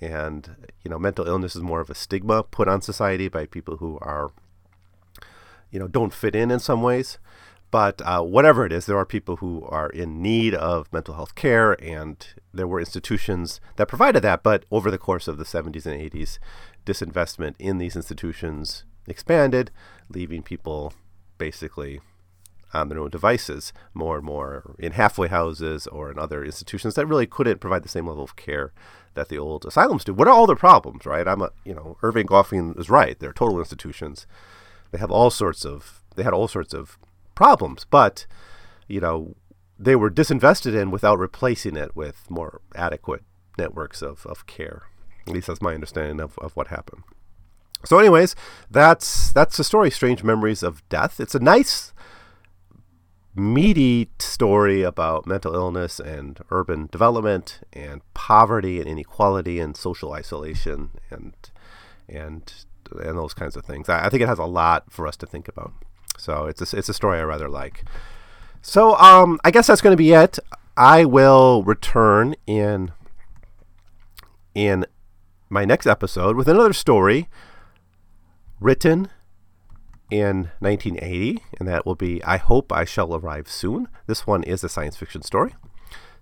and 0.00 0.56
you 0.82 0.90
know 0.90 0.98
mental 0.98 1.28
illness 1.28 1.54
is 1.54 1.60
more 1.60 1.82
of 1.82 1.90
a 1.90 1.94
stigma 1.94 2.42
put 2.42 2.66
on 2.66 2.80
society 2.80 3.28
by 3.28 3.44
people 3.44 3.76
who 3.76 3.98
are 4.00 4.30
you 5.70 5.78
know 5.78 5.86
don't 5.86 6.14
fit 6.14 6.34
in 6.34 6.50
in 6.50 6.60
some 6.60 6.82
ways. 6.82 7.18
But 7.70 8.00
uh, 8.00 8.22
whatever 8.22 8.64
it 8.64 8.72
is, 8.72 8.86
there 8.86 8.96
are 8.96 9.04
people 9.04 9.36
who 9.36 9.62
are 9.66 9.90
in 9.90 10.22
need 10.22 10.54
of 10.54 10.90
mental 10.90 11.16
health 11.16 11.34
care, 11.34 11.72
and 11.84 12.16
there 12.54 12.66
were 12.66 12.80
institutions 12.80 13.60
that 13.76 13.88
provided 13.88 14.20
that. 14.20 14.42
But 14.42 14.64
over 14.70 14.90
the 14.90 14.96
course 14.96 15.28
of 15.28 15.36
the 15.36 15.44
70s 15.44 15.84
and 15.84 16.00
80s, 16.00 16.38
disinvestment 16.86 17.56
in 17.58 17.76
these 17.76 17.94
institutions 17.94 18.84
expanded, 19.10 19.70
leaving 20.08 20.42
people 20.42 20.92
basically 21.38 22.00
on 22.74 22.88
their 22.88 22.98
own 22.98 23.10
devices 23.10 23.72
more 23.94 24.16
and 24.16 24.26
more 24.26 24.74
in 24.78 24.92
halfway 24.92 25.28
houses 25.28 25.86
or 25.86 26.10
in 26.10 26.18
other 26.18 26.44
institutions 26.44 26.94
that 26.94 27.06
really 27.06 27.26
couldn't 27.26 27.60
provide 27.60 27.82
the 27.82 27.88
same 27.88 28.06
level 28.06 28.24
of 28.24 28.36
care 28.36 28.72
that 29.14 29.28
the 29.28 29.38
old 29.38 29.64
asylums 29.64 30.04
do. 30.04 30.12
What 30.12 30.28
are 30.28 30.34
all 30.34 30.46
their 30.46 30.56
problems, 30.56 31.06
right? 31.06 31.26
I'm 31.26 31.42
a, 31.42 31.50
you 31.64 31.74
know, 31.74 31.96
Erving 32.02 32.26
Goffman 32.26 32.78
is 32.78 32.90
right. 32.90 33.18
They're 33.18 33.32
total 33.32 33.58
institutions. 33.58 34.26
They 34.90 34.98
have 34.98 35.10
all 35.10 35.30
sorts 35.30 35.64
of, 35.64 36.02
they 36.16 36.22
had 36.22 36.34
all 36.34 36.48
sorts 36.48 36.74
of 36.74 36.98
problems, 37.34 37.86
but, 37.88 38.26
you 38.86 39.00
know, 39.00 39.34
they 39.78 39.96
were 39.96 40.10
disinvested 40.10 40.80
in 40.80 40.90
without 40.90 41.18
replacing 41.18 41.76
it 41.76 41.96
with 41.96 42.30
more 42.30 42.60
adequate 42.74 43.22
networks 43.56 44.02
of, 44.02 44.26
of 44.26 44.46
care. 44.46 44.82
At 45.26 45.32
least 45.32 45.46
that's 45.46 45.62
my 45.62 45.74
understanding 45.74 46.20
of, 46.20 46.38
of 46.38 46.54
what 46.56 46.68
happened. 46.68 47.02
So, 47.84 47.98
anyways, 47.98 48.34
that's 48.70 49.32
that's 49.32 49.56
the 49.56 49.64
story. 49.64 49.90
Strange 49.90 50.24
Memories 50.24 50.62
of 50.62 50.86
Death. 50.88 51.20
It's 51.20 51.34
a 51.34 51.40
nice, 51.40 51.92
meaty 53.34 54.10
story 54.18 54.82
about 54.82 55.26
mental 55.26 55.54
illness 55.54 56.00
and 56.00 56.40
urban 56.50 56.88
development 56.90 57.60
and 57.72 58.02
poverty 58.14 58.80
and 58.80 58.88
inequality 58.88 59.60
and 59.60 59.76
social 59.76 60.12
isolation 60.12 60.90
and 61.10 61.34
and 62.08 62.52
and 63.04 63.16
those 63.18 63.34
kinds 63.34 63.56
of 63.56 63.64
things. 63.64 63.88
I, 63.88 64.06
I 64.06 64.08
think 64.08 64.22
it 64.22 64.28
has 64.28 64.38
a 64.38 64.44
lot 64.44 64.90
for 64.90 65.06
us 65.06 65.16
to 65.18 65.26
think 65.26 65.46
about. 65.48 65.72
So 66.18 66.46
it's 66.46 66.72
a, 66.72 66.76
it's 66.76 66.88
a 66.88 66.94
story 66.94 67.18
I 67.18 67.22
rather 67.22 67.48
like. 67.48 67.84
So 68.60 68.96
um, 68.96 69.38
I 69.44 69.50
guess 69.50 69.68
that's 69.68 69.80
going 69.80 69.92
to 69.92 69.96
be 69.96 70.12
it. 70.12 70.38
I 70.76 71.04
will 71.04 71.62
return 71.62 72.34
in 72.46 72.92
in 74.54 74.84
my 75.48 75.64
next 75.64 75.86
episode 75.86 76.36
with 76.36 76.48
another 76.48 76.72
story 76.72 77.28
written 78.60 79.08
in 80.10 80.50
1980, 80.60 81.42
and 81.58 81.68
that 81.68 81.84
will 81.84 81.94
be 81.94 82.22
I 82.24 82.36
Hope 82.38 82.72
I 82.72 82.84
Shall 82.84 83.14
Arrive 83.14 83.48
Soon. 83.48 83.88
This 84.06 84.26
one 84.26 84.42
is 84.42 84.64
a 84.64 84.68
science 84.68 84.96
fiction 84.96 85.22
story. 85.22 85.54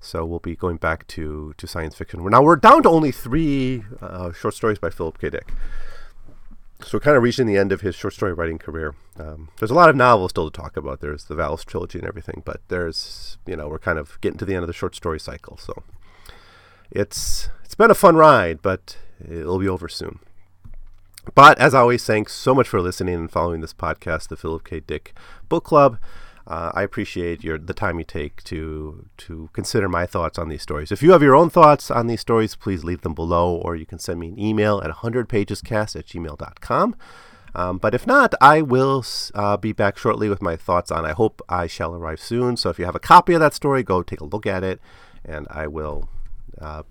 So 0.01 0.25
we'll 0.25 0.39
be 0.39 0.55
going 0.55 0.77
back 0.77 1.07
to, 1.09 1.55
to 1.57 1.67
science 1.67 1.95
fiction. 1.95 2.25
Now 2.25 2.43
we're 2.43 2.57
down 2.57 2.83
to 2.83 2.89
only 2.89 3.11
three 3.11 3.85
uh, 4.01 4.33
short 4.33 4.55
stories 4.55 4.79
by 4.79 4.91
Philip 4.91 5.19
K. 5.19 5.31
Dick. 5.31 5.53
So 6.83 6.91
we're 6.97 7.01
kind 7.01 7.17
of 7.17 7.23
reaching 7.23 7.47
the 7.47 7.57
end 7.57 7.73
of 7.73 7.81
his 7.81 7.95
short 7.95 8.13
story 8.13 8.35
writing 8.35 8.59
career. 8.59 8.95
Um, 9.19 9.49
there's 9.59 9.71
a 9.71 9.75
lot 9.75 9.89
of 9.89 9.97
novels 9.97 10.33
still 10.33 10.51
to 10.51 10.61
talk 10.61 10.77
about. 10.77 11.01
There's 11.01 11.25
the 11.25 11.35
Valis 11.35 11.65
trilogy 11.65 11.99
and 11.99 12.07
everything, 12.07 12.43
but 12.45 12.61
there's 12.69 13.39
you 13.47 13.57
know 13.57 13.69
we're 13.69 13.79
kind 13.79 13.99
of 13.99 14.21
getting 14.21 14.39
to 14.39 14.45
the 14.45 14.55
end 14.55 14.63
of 14.63 14.67
the 14.67 14.75
short 14.75 14.95
story 14.95 15.19
cycle. 15.19 15.57
So 15.57 15.83
it's 16.91 17.49
it's 17.65 17.75
been 17.75 17.91
a 17.91 17.95
fun 17.95 18.17
ride, 18.17 18.61
but 18.61 18.99
it'll 19.27 19.59
be 19.59 19.69
over 19.69 19.89
soon. 19.89 20.19
But 21.35 21.59
as 21.59 21.75
always, 21.75 22.05
thanks 22.05 22.33
so 22.33 22.55
much 22.55 22.69
for 22.69 22.81
listening 22.81 23.15
and 23.15 23.31
following 23.31 23.61
this 23.61 23.75
podcast, 23.75 24.29
the 24.29 24.37
Philip 24.37 24.65
K. 24.65 24.81
Dick 24.81 25.15
Book 25.49 25.65
Club. 25.65 25.99
Uh, 26.47 26.71
I 26.75 26.83
appreciate 26.83 27.43
your 27.43 27.59
the 27.59 27.75
time 27.75 27.99
you 27.99 28.05
take 28.05 28.43
to 28.45 29.09
to 29.17 29.51
consider 29.53 29.89
my 29.89 30.07
thoughts 30.07 30.39
on 30.39 30.49
these 30.49 30.63
stories. 30.63 30.93
If 30.93 31.03
you 31.03 31.11
have 31.11 31.23
your 31.23 31.35
own 31.35 31.51
thoughts 31.51 31.91
on 31.91 32.07
these 32.07 32.21
stories, 32.21 32.55
please 32.55 32.85
leave 32.85 33.01
them 33.01 33.15
below, 33.15 33.57
or 33.57 33.75
you 33.75 33.85
can 33.85 33.99
send 33.99 34.21
me 34.21 34.29
an 34.29 34.39
email 34.39 34.81
at 34.85 34.91
100pagescast 34.91 35.97
at 35.97 36.07
gmail.com. 36.07 36.97
Um, 37.57 37.79
but 37.79 37.95
if 37.95 38.07
not, 38.07 38.35
I 38.41 38.63
will 38.63 39.05
uh, 39.35 39.57
be 39.57 39.73
back 39.73 39.97
shortly 39.97 40.29
with 40.29 40.43
my 40.43 40.57
thoughts 40.57 40.91
on 40.93 41.05
I 41.05 41.13
Hope 41.13 41.43
I 41.49 41.67
Shall 41.67 41.95
Arrive 41.95 42.21
Soon. 42.21 42.57
So 42.57 42.71
if 42.71 42.79
you 42.79 42.85
have 42.85 42.95
a 42.95 43.01
copy 43.01 43.33
of 43.33 43.41
that 43.41 43.55
story, 43.55 43.83
go 43.83 44.03
take 44.03 44.21
a 44.21 44.27
look 44.27 44.47
at 44.47 44.63
it, 44.63 44.79
and 45.25 45.47
I 45.51 45.67
will 45.67 46.09
uh, 46.61 46.83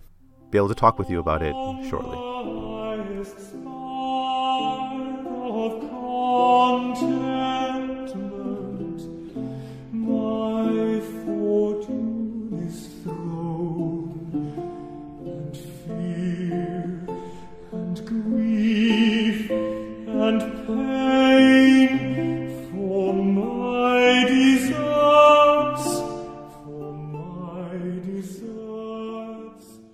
be 0.49 0.57
able 0.57 0.69
to 0.69 0.75
talk 0.75 0.99
with 0.99 1.09
you 1.09 1.19
about 1.19 1.43
it 1.43 1.53
shortly. 1.87 2.17